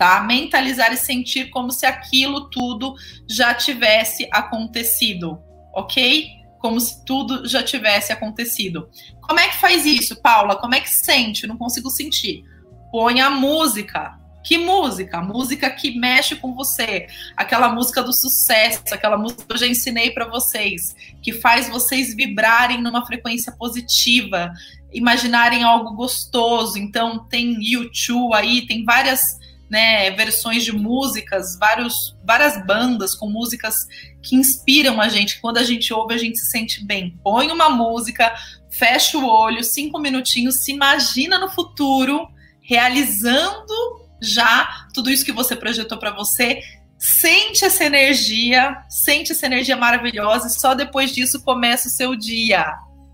tá? 0.02 0.20
Mentalizar 0.24 0.92
e 0.92 0.98
sentir 0.98 1.52
como 1.52 1.72
se 1.72 1.86
aquilo 1.86 2.50
tudo 2.50 2.96
já 3.30 3.54
tivesse 3.54 4.28
acontecido, 4.32 5.40
ok? 5.76 6.28
Como 6.58 6.80
se 6.80 7.06
tudo 7.06 7.48
já 7.48 7.62
tivesse 7.62 8.12
acontecido. 8.12 8.90
Como 9.22 9.40
é 9.40 9.48
que 9.48 9.60
faz 9.60 9.86
isso, 9.86 10.20
Paula? 10.20 10.56
Como 10.56 10.74
é 10.74 10.80
que 10.80 10.90
sente? 10.90 11.46
não 11.46 11.56
consigo 11.56 11.92
sentir. 11.92 12.44
Põe 12.92 13.22
a 13.22 13.30
música. 13.30 14.20
Que 14.44 14.58
música? 14.58 15.22
Música 15.22 15.70
que 15.70 15.96
mexe 16.00 16.36
com 16.36 16.56
você, 16.56 17.06
aquela 17.38 17.70
música 17.70 18.02
do 18.02 18.12
sucesso, 18.12 18.82
aquela 18.92 19.20
música 19.20 19.44
que 19.44 19.54
eu 19.54 19.58
já 19.60 19.68
ensinei 19.68 20.10
para 20.10 20.28
vocês, 20.28 20.96
que 21.22 21.32
faz 21.32 21.70
vocês 21.70 22.16
vibrarem 22.16 22.82
numa 22.82 23.06
frequência 23.06 23.52
positiva, 23.52 24.52
imaginarem 24.92 25.62
algo 25.62 25.94
gostoso. 25.94 26.80
Então 26.80 27.28
tem 27.30 27.56
YouTube 27.62 28.34
aí, 28.34 28.66
tem 28.66 28.84
várias 28.84 29.40
né, 29.72 30.12
versões 30.12 30.66
de 30.66 30.74
músicas, 30.74 31.58
vários, 31.58 32.14
várias 32.26 32.62
bandas 32.66 33.16
com 33.16 33.30
músicas 33.30 33.74
que 34.22 34.36
inspiram 34.36 35.00
a 35.00 35.08
gente. 35.08 35.40
Quando 35.40 35.60
a 35.60 35.64
gente 35.64 35.94
ouve, 35.94 36.14
a 36.14 36.18
gente 36.18 36.38
se 36.38 36.52
sente 36.52 36.84
bem. 36.84 37.18
Põe 37.24 37.50
uma 37.50 37.70
música, 37.70 38.36
fecha 38.70 39.18
o 39.18 39.26
olho, 39.26 39.64
cinco 39.64 39.98
minutinhos, 39.98 40.62
se 40.62 40.74
imagina 40.74 41.40
no 41.40 41.50
futuro, 41.50 42.28
realizando 42.62 43.74
já 44.22 44.88
tudo 44.94 45.10
isso 45.10 45.24
que 45.24 45.32
você 45.32 45.56
projetou 45.56 45.98
para 45.98 46.12
você. 46.12 46.62
Sente 47.00 47.64
essa 47.64 47.86
energia, 47.86 48.78
sente 48.90 49.32
essa 49.32 49.46
energia 49.46 49.78
maravilhosa, 49.78 50.48
e 50.48 50.60
só 50.60 50.74
depois 50.74 51.14
disso 51.14 51.42
começa 51.44 51.88
o 51.88 51.92
seu 51.92 52.14
dia, 52.14 52.66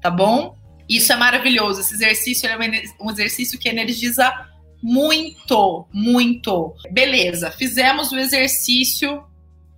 tá 0.01 0.09
bom? 0.09 0.57
Isso 0.89 1.13
é 1.13 1.15
maravilhoso. 1.15 1.81
Esse 1.81 1.93
exercício 1.93 2.49
é 2.49 2.57
um 2.99 3.11
exercício 3.11 3.59
que 3.59 3.69
energiza 3.69 4.33
muito, 4.81 5.87
muito. 5.91 6.73
Beleza, 6.91 7.51
fizemos 7.51 8.11
o 8.11 8.17
exercício 8.17 9.23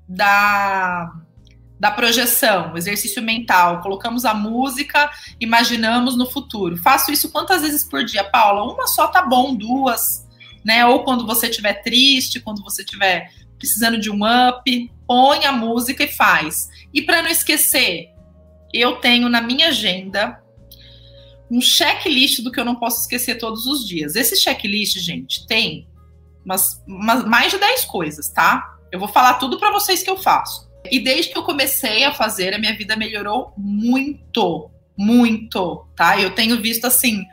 da, 0.07 1.12
da 1.79 1.91
projeção, 1.91 2.73
o 2.73 2.77
exercício 2.77 3.21
mental. 3.21 3.81
Colocamos 3.81 4.25
a 4.25 4.33
música, 4.33 5.09
imaginamos 5.39 6.17
no 6.17 6.29
futuro. 6.29 6.77
Faço 6.77 7.12
isso 7.12 7.31
quantas 7.31 7.62
vezes 7.62 7.83
por 7.83 8.03
dia, 8.03 8.23
Paula? 8.23 8.71
Uma 8.71 8.88
só 8.88 9.07
tá 9.07 9.25
bom, 9.25 9.55
duas, 9.55 10.01
né? 10.63 10.85
Ou 10.85 11.03
quando 11.03 11.25
você 11.25 11.47
estiver 11.47 11.81
triste, 11.81 12.39
quando 12.39 12.63
você 12.63 12.81
estiver 12.81 13.31
precisando 13.57 13.99
de 13.99 14.09
um 14.09 14.19
up, 14.23 14.91
põe 15.07 15.45
a 15.45 15.51
música 15.51 16.03
e 16.03 16.12
faz. 16.12 16.69
E 16.93 17.01
para 17.01 17.21
não 17.21 17.29
esquecer, 17.29 18.07
eu 18.73 18.97
tenho 18.97 19.29
na 19.29 19.41
minha 19.41 19.67
agenda 19.69 20.41
um 21.49 21.59
checklist 21.59 22.41
do 22.41 22.51
que 22.51 22.59
eu 22.59 22.65
não 22.65 22.75
posso 22.75 23.01
esquecer 23.01 23.35
todos 23.35 23.65
os 23.65 23.88
dias. 23.88 24.15
Esse 24.15 24.35
checklist, 24.35 24.97
gente, 24.99 25.47
tem 25.47 25.88
umas, 26.45 26.81
umas 26.88 27.25
mais 27.25 27.51
de 27.51 27.57
10 27.57 27.85
coisas, 27.85 28.29
tá? 28.29 28.77
Eu 28.91 28.99
vou 28.99 29.07
falar 29.07 29.35
tudo 29.35 29.59
para 29.59 29.71
vocês 29.71 30.03
que 30.03 30.09
eu 30.09 30.17
faço. 30.17 30.69
E 30.91 30.99
desde 30.99 31.31
que 31.31 31.38
eu 31.38 31.43
comecei 31.43 32.03
a 32.03 32.13
fazer, 32.13 32.53
a 32.53 32.59
minha 32.59 32.75
vida 32.75 32.95
melhorou 32.95 33.53
muito, 33.57 34.69
muito, 34.97 35.88
tá? 35.95 36.19
Eu 36.19 36.33
tenho 36.33 36.62
visto 36.62 36.85
assim 36.85 37.25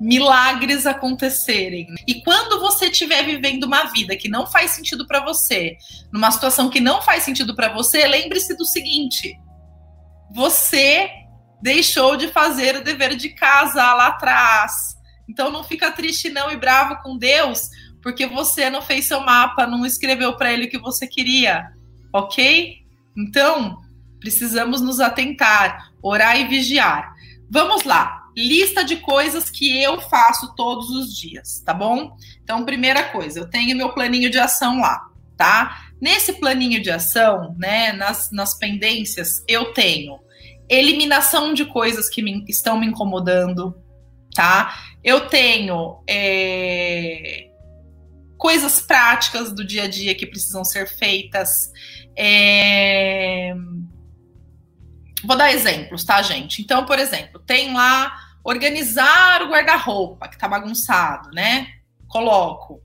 milagres 0.00 0.84
acontecerem. 0.84 1.86
E 2.08 2.22
quando 2.22 2.60
você 2.60 2.86
estiver 2.86 3.24
vivendo 3.24 3.64
uma 3.64 3.84
vida 3.84 4.16
que 4.16 4.28
não 4.28 4.46
faz 4.46 4.72
sentido 4.72 5.06
para 5.06 5.24
você, 5.24 5.76
numa 6.12 6.30
situação 6.30 6.68
que 6.68 6.80
não 6.80 7.00
faz 7.00 7.22
sentido 7.22 7.54
para 7.54 7.72
você, 7.72 8.06
lembre-se 8.06 8.56
do 8.56 8.64
seguinte: 8.64 9.38
você 10.34 11.08
deixou 11.62 12.16
de 12.16 12.28
fazer 12.28 12.76
o 12.76 12.84
dever 12.84 13.14
de 13.14 13.30
casa 13.30 13.94
lá 13.94 14.08
atrás. 14.08 14.72
Então 15.28 15.50
não 15.50 15.62
fica 15.62 15.92
triste 15.92 16.28
não 16.28 16.50
e 16.50 16.56
bravo 16.56 16.96
com 17.02 17.16
Deus, 17.16 17.68
porque 18.02 18.26
você 18.26 18.68
não 18.68 18.82
fez 18.82 19.06
seu 19.06 19.20
mapa, 19.20 19.66
não 19.66 19.86
escreveu 19.86 20.36
para 20.36 20.52
ele 20.52 20.66
o 20.66 20.70
que 20.70 20.78
você 20.78 21.06
queria, 21.06 21.68
ok? 22.12 22.82
Então 23.16 23.78
precisamos 24.18 24.80
nos 24.80 25.00
atentar, 25.00 25.92
orar 26.02 26.38
e 26.38 26.48
vigiar. 26.48 27.14
Vamos 27.48 27.84
lá. 27.84 28.20
Lista 28.36 28.82
de 28.82 28.96
coisas 28.96 29.50
que 29.50 29.80
eu 29.82 30.00
faço 30.00 30.54
todos 30.54 30.88
os 30.90 31.14
dias, 31.14 31.60
tá 31.64 31.74
bom? 31.74 32.16
Então, 32.42 32.64
primeira 32.64 33.04
coisa, 33.04 33.40
eu 33.40 33.50
tenho 33.50 33.76
meu 33.76 33.90
planinho 33.90 34.30
de 34.30 34.38
ação 34.38 34.80
lá, 34.80 35.06
tá? 35.36 35.82
Nesse 36.00 36.32
planinho 36.34 36.82
de 36.82 36.90
ação, 36.90 37.54
né, 37.58 37.92
nas, 37.92 38.30
nas 38.32 38.56
pendências, 38.58 39.44
eu 39.46 39.74
tenho 39.74 40.18
eliminação 40.72 41.52
de 41.52 41.66
coisas 41.66 42.08
que 42.08 42.22
me, 42.22 42.44
estão 42.48 42.78
me 42.78 42.86
incomodando, 42.86 43.76
tá? 44.34 44.74
Eu 45.04 45.28
tenho 45.28 46.02
é, 46.08 47.48
coisas 48.38 48.80
práticas 48.80 49.52
do 49.52 49.64
dia 49.64 49.84
a 49.84 49.88
dia 49.88 50.14
que 50.14 50.26
precisam 50.26 50.64
ser 50.64 50.88
feitas. 50.88 51.70
É, 52.16 53.54
vou 55.24 55.36
dar 55.36 55.52
exemplos, 55.52 56.04
tá, 56.04 56.22
gente? 56.22 56.62
Então, 56.62 56.86
por 56.86 56.98
exemplo, 56.98 57.40
tem 57.40 57.72
lá 57.74 58.12
organizar 58.42 59.42
o 59.42 59.50
guarda-roupa 59.50 60.28
que 60.28 60.38
tá 60.38 60.48
bagunçado, 60.48 61.30
né? 61.32 61.68
Coloco. 62.08 62.80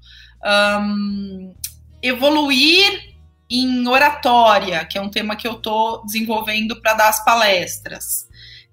Um, 0.46 1.56
evoluir 2.02 3.17
em 3.50 3.88
oratória, 3.88 4.84
que 4.86 4.98
é 4.98 5.02
um 5.02 5.10
tema 5.10 5.36
que 5.36 5.48
eu 5.48 5.54
estou 5.54 6.06
desenvolvendo 6.06 6.82
para 6.82 6.94
dar 6.94 7.10
as 7.10 7.24
palestras. 7.24 8.28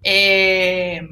É, 0.05 1.03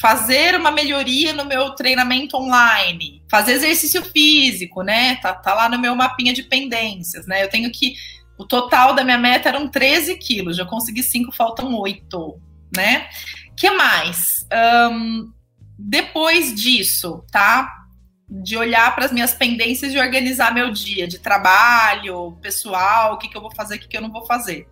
fazer 0.00 0.54
uma 0.54 0.70
melhoria 0.70 1.32
no 1.32 1.44
meu 1.44 1.70
treinamento 1.70 2.36
online, 2.36 3.22
fazer 3.30 3.52
exercício 3.52 4.02
físico, 4.04 4.82
né? 4.82 5.16
Tá, 5.16 5.34
tá 5.34 5.54
lá 5.54 5.68
no 5.68 5.78
meu 5.78 5.94
mapinha 5.94 6.32
de 6.32 6.42
pendências, 6.42 7.26
né? 7.26 7.42
Eu 7.42 7.48
tenho 7.48 7.70
que. 7.70 7.94
O 8.38 8.46
total 8.46 8.94
da 8.94 9.04
minha 9.04 9.18
meta 9.18 9.50
eram 9.50 9.68
13 9.68 10.16
quilos, 10.16 10.56
já 10.56 10.64
consegui 10.64 11.02
5, 11.02 11.30
faltam 11.32 11.74
8, 11.74 12.40
né? 12.74 13.06
que 13.60 13.70
mais? 13.72 14.46
Um, 14.90 15.30
depois 15.78 16.54
disso, 16.54 17.22
tá? 17.30 17.79
De 18.30 18.56
olhar 18.56 18.94
para 18.94 19.06
as 19.06 19.12
minhas 19.12 19.34
pendências 19.34 19.92
e 19.92 19.98
organizar 19.98 20.54
meu 20.54 20.70
dia 20.70 21.08
de 21.08 21.18
trabalho, 21.18 22.38
pessoal, 22.40 23.14
o 23.14 23.18
que, 23.18 23.28
que 23.28 23.36
eu 23.36 23.40
vou 23.40 23.52
fazer, 23.52 23.74
o 23.76 23.78
que, 23.80 23.88
que 23.88 23.96
eu 23.96 24.02
não 24.02 24.12
vou 24.12 24.24
fazer. 24.24 24.68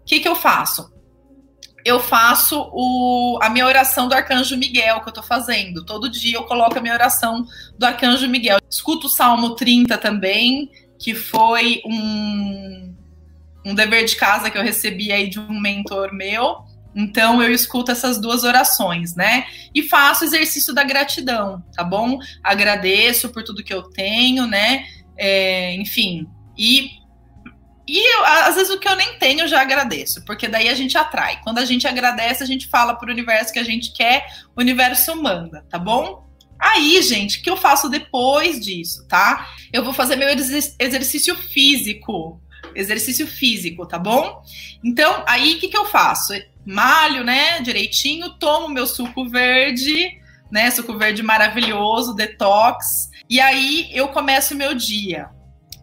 O 0.00 0.04
que, 0.06 0.20
que 0.20 0.28
eu 0.28 0.34
faço? 0.34 0.90
Eu 1.84 2.00
faço 2.00 2.68
o, 2.72 3.38
a 3.42 3.50
minha 3.50 3.66
oração 3.66 4.08
do 4.08 4.14
Arcanjo 4.14 4.56
Miguel 4.56 5.00
que 5.00 5.08
eu 5.08 5.10
estou 5.10 5.22
fazendo. 5.22 5.84
Todo 5.84 6.10
dia 6.10 6.36
eu 6.36 6.44
coloco 6.44 6.78
a 6.78 6.80
minha 6.80 6.94
oração 6.94 7.46
do 7.78 7.84
Arcanjo 7.84 8.26
Miguel. 8.26 8.58
Escuto 8.70 9.06
o 9.06 9.10
Salmo 9.10 9.54
30 9.54 9.96
também, 9.98 10.70
que 10.98 11.14
foi 11.14 11.82
um, 11.84 12.94
um 13.66 13.74
dever 13.74 14.04
de 14.06 14.16
casa 14.16 14.50
que 14.50 14.56
eu 14.56 14.62
recebi 14.62 15.12
aí 15.12 15.28
de 15.28 15.38
um 15.38 15.60
mentor 15.60 16.12
meu. 16.12 16.67
Então 16.98 17.40
eu 17.40 17.52
escuto 17.52 17.92
essas 17.92 18.20
duas 18.20 18.42
orações, 18.42 19.14
né? 19.14 19.46
E 19.72 19.84
faço 19.84 20.24
exercício 20.24 20.74
da 20.74 20.82
gratidão, 20.82 21.62
tá 21.72 21.84
bom? 21.84 22.18
Agradeço 22.42 23.28
por 23.28 23.44
tudo 23.44 23.62
que 23.62 23.72
eu 23.72 23.84
tenho, 23.84 24.48
né? 24.48 24.84
É, 25.16 25.74
enfim, 25.76 26.26
e 26.58 26.98
e 27.86 28.16
eu, 28.16 28.24
às 28.26 28.56
vezes 28.56 28.70
o 28.70 28.78
que 28.78 28.86
eu 28.86 28.96
nem 28.96 29.16
tenho 29.18 29.40
eu 29.40 29.48
já 29.48 29.62
agradeço, 29.62 30.22
porque 30.26 30.46
daí 30.48 30.68
a 30.68 30.74
gente 30.74 30.98
atrai. 30.98 31.40
Quando 31.42 31.58
a 31.58 31.64
gente 31.64 31.86
agradece, 31.86 32.42
a 32.42 32.46
gente 32.46 32.66
fala 32.66 32.94
para 32.94 33.08
o 33.08 33.12
universo 33.12 33.52
que 33.52 33.58
a 33.58 33.64
gente 33.64 33.92
quer, 33.92 34.26
o 34.54 34.60
universo 34.60 35.16
manda, 35.16 35.64
tá 35.70 35.78
bom? 35.78 36.26
Aí, 36.58 37.00
gente, 37.00 37.38
o 37.38 37.42
que 37.42 37.48
eu 37.48 37.56
faço 37.56 37.88
depois 37.88 38.60
disso, 38.60 39.06
tá? 39.06 39.48
Eu 39.72 39.84
vou 39.84 39.94
fazer 39.94 40.16
meu 40.16 40.28
exercício 40.28 41.34
físico 41.36 42.42
exercício 42.74 43.26
físico, 43.26 43.86
tá 43.86 43.98
bom? 43.98 44.42
Então, 44.82 45.24
aí 45.26 45.54
o 45.54 45.58
que, 45.58 45.68
que 45.68 45.76
eu 45.76 45.84
faço? 45.84 46.32
Malho, 46.68 47.24
né, 47.24 47.60
direitinho, 47.60 48.30
tomo 48.38 48.68
meu 48.68 48.86
suco 48.86 49.28
verde, 49.28 50.18
né, 50.50 50.70
suco 50.70 50.98
verde 50.98 51.22
maravilhoso, 51.22 52.14
detox, 52.14 53.08
e 53.28 53.40
aí 53.40 53.88
eu 53.92 54.08
começo 54.08 54.52
o 54.52 54.56
meu 54.56 54.74
dia. 54.74 55.30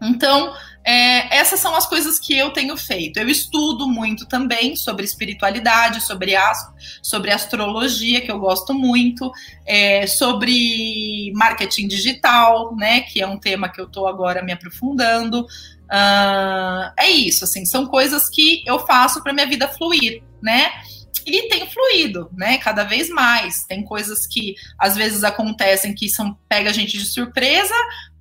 Então, 0.02 0.54
é, 0.86 1.36
essas 1.36 1.60
são 1.60 1.76
as 1.76 1.88
coisas 1.88 2.20
que 2.20 2.38
eu 2.38 2.52
tenho 2.52 2.78
feito. 2.78 3.18
Eu 3.18 3.28
estudo 3.28 3.88
muito 3.88 4.28
também 4.28 4.76
sobre 4.76 5.04
espiritualidade, 5.04 6.06
sobre, 6.06 6.36
as, 6.36 6.60
sobre 7.02 7.32
astrologia, 7.32 8.22
que 8.22 8.32
eu 8.32 8.38
gosto 8.38 8.72
muito, 8.72 9.32
é, 9.66 10.06
sobre 10.06 11.32
marketing 11.34 11.88
digital, 11.88 12.76
né? 12.76 13.02
Que 13.02 13.20
é 13.20 13.28
um 13.28 13.40
tema 13.40 13.68
que 13.68 13.82
eu 13.82 13.86
estou 13.86 14.08
agora 14.08 14.44
me 14.44 14.52
aprofundando. 14.52 15.48
Uh, 15.86 16.92
é 16.98 17.10
isso, 17.10 17.44
assim, 17.44 17.64
são 17.64 17.86
coisas 17.86 18.28
que 18.30 18.64
eu 18.66 18.80
faço 18.80 19.22
para 19.22 19.34
minha 19.34 19.46
vida 19.46 19.68
fluir, 19.68 20.24
né? 20.46 20.72
E 21.26 21.50
tem 21.50 21.68
fluído, 21.68 22.30
né? 22.32 22.60
Cada 22.60 22.84
vez 22.84 23.10
mais. 23.10 23.64
Tem 23.64 23.84
coisas 23.84 24.28
que 24.28 24.54
às 24.78 24.96
vezes 24.96 25.24
acontecem 25.24 25.96
que 25.96 26.08
são 26.08 26.38
pega 26.48 26.70
a 26.70 26.74
gente 26.74 26.98
de 27.00 27.06
surpresa, 27.06 27.74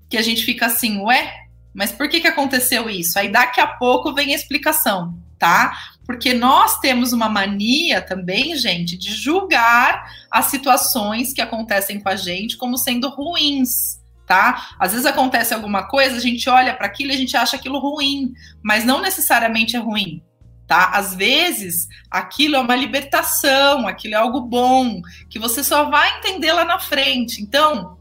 que 0.08 0.16
a 0.16 0.22
gente 0.22 0.42
fica 0.42 0.66
assim, 0.66 0.98
ué, 1.00 1.30
mas 1.74 1.92
por 1.92 2.08
que, 2.08 2.20
que 2.20 2.26
aconteceu 2.26 2.88
isso? 2.88 3.18
Aí 3.18 3.30
daqui 3.30 3.60
a 3.60 3.66
pouco 3.66 4.14
vem 4.14 4.32
a 4.32 4.36
explicação, 4.36 5.18
tá? 5.38 5.76
Porque 6.06 6.32
nós 6.32 6.78
temos 6.78 7.12
uma 7.12 7.28
mania 7.28 8.00
também, 8.00 8.56
gente, 8.56 8.96
de 8.96 9.12
julgar 9.12 10.04
as 10.30 10.46
situações 10.46 11.34
que 11.34 11.42
acontecem 11.42 12.00
com 12.00 12.08
a 12.08 12.16
gente 12.16 12.56
como 12.56 12.78
sendo 12.78 13.10
ruins, 13.10 14.00
tá? 14.26 14.70
Às 14.78 14.92
vezes 14.92 15.04
acontece 15.04 15.52
alguma 15.52 15.88
coisa, 15.88 16.16
a 16.16 16.20
gente 16.20 16.48
olha 16.48 16.72
para 16.74 16.86
aquilo 16.86 17.10
e 17.10 17.14
a 17.14 17.18
gente 17.18 17.36
acha 17.36 17.56
aquilo 17.56 17.78
ruim, 17.78 18.32
mas 18.62 18.84
não 18.84 19.02
necessariamente 19.02 19.76
é 19.76 19.78
ruim, 19.78 20.22
tá? 20.66 20.90
Às 20.92 21.14
vezes 21.14 21.88
aquilo 22.10 22.56
é 22.56 22.60
uma 22.60 22.76
libertação, 22.76 23.86
aquilo 23.86 24.14
é 24.14 24.18
algo 24.18 24.40
bom, 24.40 25.00
que 25.28 25.38
você 25.38 25.62
só 25.62 25.90
vai 25.90 26.18
entender 26.18 26.52
lá 26.52 26.64
na 26.64 26.78
frente. 26.78 27.42
Então, 27.42 27.98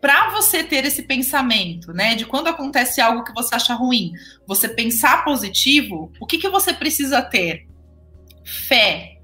para 0.00 0.30
você 0.30 0.64
ter 0.64 0.84
esse 0.84 1.02
pensamento, 1.02 1.92
né, 1.92 2.16
de 2.16 2.26
quando 2.26 2.48
acontece 2.48 3.00
algo 3.00 3.22
que 3.22 3.32
você 3.32 3.54
acha 3.54 3.74
ruim, 3.74 4.12
você 4.46 4.68
pensar 4.68 5.24
positivo, 5.24 6.10
o 6.20 6.26
que, 6.26 6.38
que 6.38 6.48
você 6.48 6.72
precisa 6.72 7.22
ter? 7.22 7.68
Fé. 8.44 9.18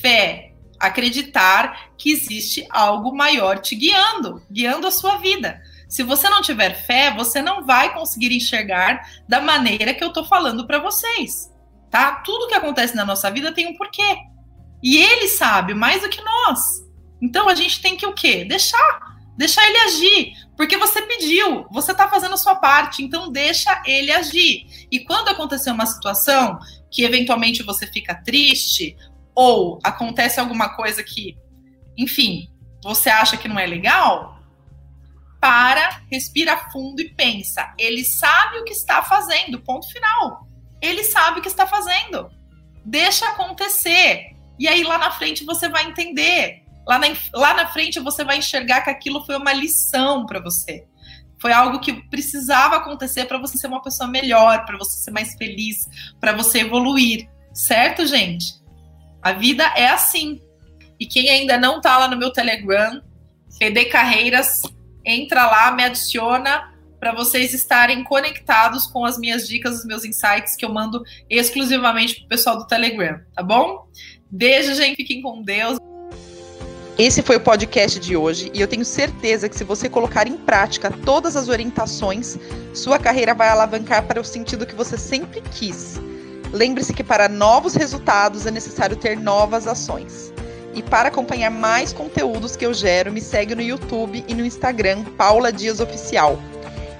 Fé. 0.00 0.54
Acreditar 0.80 1.92
que 1.96 2.10
existe 2.10 2.66
algo 2.70 3.14
maior 3.14 3.58
te 3.58 3.76
guiando, 3.76 4.42
guiando 4.50 4.86
a 4.86 4.90
sua 4.90 5.18
vida. 5.18 5.60
Se 5.88 6.02
você 6.02 6.28
não 6.28 6.40
tiver 6.40 6.74
fé, 6.86 7.12
você 7.14 7.42
não 7.42 7.66
vai 7.66 7.92
conseguir 7.92 8.32
enxergar 8.32 9.00
da 9.28 9.40
maneira 9.40 9.92
que 9.92 10.02
eu 10.02 10.12
tô 10.12 10.24
falando 10.24 10.66
para 10.66 10.78
vocês, 10.78 11.49
tá? 11.90 12.16
Tudo 12.24 12.48
que 12.48 12.54
acontece 12.54 12.94
na 12.94 13.04
nossa 13.04 13.30
vida 13.30 13.52
tem 13.52 13.66
um 13.66 13.76
porquê. 13.76 14.16
E 14.82 14.96
ele 14.96 15.28
sabe 15.28 15.74
mais 15.74 16.02
do 16.02 16.08
que 16.08 16.22
nós. 16.22 16.60
Então 17.20 17.48
a 17.48 17.54
gente 17.54 17.82
tem 17.82 17.96
que 17.96 18.06
o 18.06 18.14
quê? 18.14 18.44
Deixar 18.44 19.10
Deixar 19.40 19.66
ele 19.66 19.78
agir, 19.78 20.32
porque 20.54 20.76
você 20.76 21.00
pediu, 21.00 21.66
você 21.70 21.92
está 21.92 22.06
fazendo 22.10 22.34
a 22.34 22.36
sua 22.36 22.56
parte, 22.56 23.02
então 23.02 23.32
deixa 23.32 23.82
ele 23.86 24.12
agir. 24.12 24.66
E 24.92 25.00
quando 25.00 25.30
acontecer 25.30 25.70
uma 25.70 25.86
situação 25.86 26.58
que 26.90 27.04
eventualmente 27.04 27.62
você 27.62 27.86
fica 27.86 28.14
triste, 28.14 28.94
ou 29.34 29.78
acontece 29.82 30.38
alguma 30.38 30.76
coisa 30.76 31.02
que, 31.02 31.38
enfim, 31.96 32.50
você 32.84 33.08
acha 33.08 33.38
que 33.38 33.48
não 33.48 33.58
é 33.58 33.64
legal, 33.64 34.42
para, 35.40 36.02
respira 36.12 36.68
fundo 36.70 37.00
e 37.00 37.08
pensa. 37.08 37.72
Ele 37.78 38.04
sabe 38.04 38.58
o 38.58 38.64
que 38.64 38.74
está 38.74 39.02
fazendo, 39.02 39.62
ponto 39.62 39.90
final. 39.90 40.46
Ele 40.80 41.04
sabe 41.04 41.38
o 41.40 41.42
que 41.42 41.48
está 41.48 41.66
fazendo. 41.66 42.30
Deixa 42.84 43.28
acontecer. 43.28 44.36
E 44.58 44.68
aí 44.68 44.82
lá 44.82 44.98
na 44.98 45.10
frente 45.10 45.44
você 45.44 45.68
vai 45.68 45.86
entender 45.86 46.60
lá 46.90 46.98
na, 46.98 47.06
lá 47.34 47.54
na 47.54 47.66
frente 47.68 48.00
você 48.00 48.24
vai 48.24 48.38
enxergar 48.38 48.82
que 48.82 48.90
aquilo 48.90 49.24
foi 49.24 49.36
uma 49.36 49.52
lição 49.52 50.26
para 50.26 50.40
você. 50.40 50.86
Foi 51.40 51.52
algo 51.52 51.78
que 51.78 51.92
precisava 52.08 52.76
acontecer 52.76 53.26
para 53.26 53.38
você 53.38 53.56
ser 53.56 53.68
uma 53.68 53.80
pessoa 53.80 54.08
melhor, 54.08 54.66
para 54.66 54.76
você 54.76 54.98
ser 55.04 55.10
mais 55.10 55.34
feliz, 55.36 55.76
para 56.20 56.32
você 56.32 56.60
evoluir. 56.60 57.30
Certo, 57.54 58.04
gente? 58.06 58.60
A 59.22 59.32
vida 59.32 59.64
é 59.76 59.88
assim. 59.88 60.40
E 60.98 61.06
quem 61.06 61.30
ainda 61.30 61.56
não 61.56 61.78
está 61.78 61.96
lá 61.96 62.08
no 62.08 62.16
meu 62.16 62.30
Telegram, 62.30 63.00
PD 63.58 63.86
Carreiras, 63.86 64.62
entra 65.04 65.46
lá, 65.46 65.70
me 65.70 65.84
adiciona 65.84 66.69
para 67.00 67.14
vocês 67.14 67.54
estarem 67.54 68.04
conectados 68.04 68.86
com 68.86 69.06
as 69.06 69.18
minhas 69.18 69.48
dicas, 69.48 69.78
os 69.78 69.86
meus 69.86 70.04
insights 70.04 70.54
que 70.54 70.64
eu 70.64 70.72
mando 70.72 71.02
exclusivamente 71.30 72.16
para 72.16 72.26
o 72.26 72.28
pessoal 72.28 72.58
do 72.58 72.66
Telegram, 72.66 73.18
tá 73.34 73.42
bom? 73.42 73.88
Beijo, 74.30 74.74
gente. 74.74 74.96
Fiquem 74.96 75.22
com 75.22 75.42
Deus. 75.42 75.78
Esse 76.98 77.22
foi 77.22 77.36
o 77.36 77.40
podcast 77.40 77.98
de 77.98 78.14
hoje 78.14 78.50
e 78.52 78.60
eu 78.60 78.68
tenho 78.68 78.84
certeza 78.84 79.48
que 79.48 79.56
se 79.56 79.64
você 79.64 79.88
colocar 79.88 80.28
em 80.28 80.36
prática 80.36 80.90
todas 80.90 81.34
as 81.34 81.48
orientações, 81.48 82.36
sua 82.74 82.98
carreira 82.98 83.32
vai 83.32 83.48
alavancar 83.48 84.06
para 84.06 84.20
o 84.20 84.24
sentido 84.24 84.66
que 84.66 84.74
você 84.74 84.98
sempre 84.98 85.40
quis. 85.40 85.98
Lembre-se 86.52 86.92
que 86.92 87.02
para 87.02 87.26
novos 87.26 87.74
resultados 87.74 88.44
é 88.44 88.50
necessário 88.50 88.96
ter 88.96 89.16
novas 89.16 89.66
ações. 89.66 90.30
E 90.74 90.82
para 90.82 91.08
acompanhar 91.08 91.50
mais 91.50 91.92
conteúdos 91.92 92.54
que 92.54 92.66
eu 92.66 92.74
gero, 92.74 93.10
me 93.10 93.20
segue 93.20 93.54
no 93.54 93.62
YouTube 93.62 94.22
e 94.28 94.34
no 94.34 94.44
Instagram, 94.44 95.04
Paula 95.16 95.50
Dias 95.50 95.80
Oficial. 95.80 96.38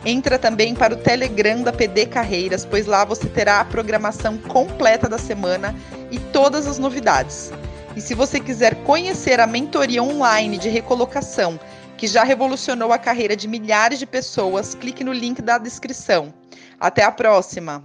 Entra 0.04 0.38
também 0.38 0.74
para 0.74 0.94
o 0.94 0.96
Telegram 0.96 1.62
da 1.62 1.72
PD 1.72 2.06
Carreiras, 2.06 2.64
pois 2.64 2.86
lá 2.86 3.04
você 3.04 3.28
terá 3.28 3.60
a 3.60 3.64
programação 3.64 4.38
completa 4.38 5.08
da 5.08 5.18
semana 5.18 5.74
e 6.10 6.18
todas 6.18 6.66
as 6.66 6.78
novidades. 6.78 7.52
E 7.94 8.00
se 8.00 8.14
você 8.14 8.40
quiser 8.40 8.76
conhecer 8.84 9.40
a 9.40 9.46
mentoria 9.46 10.02
online 10.02 10.56
de 10.56 10.68
recolocação, 10.68 11.60
que 11.98 12.06
já 12.06 12.24
revolucionou 12.24 12.92
a 12.92 12.98
carreira 12.98 13.36
de 13.36 13.46
milhares 13.46 13.98
de 13.98 14.06
pessoas, 14.06 14.74
clique 14.74 15.04
no 15.04 15.12
link 15.12 15.42
da 15.42 15.58
descrição. 15.58 16.32
Até 16.78 17.04
a 17.04 17.12
próxima! 17.12 17.84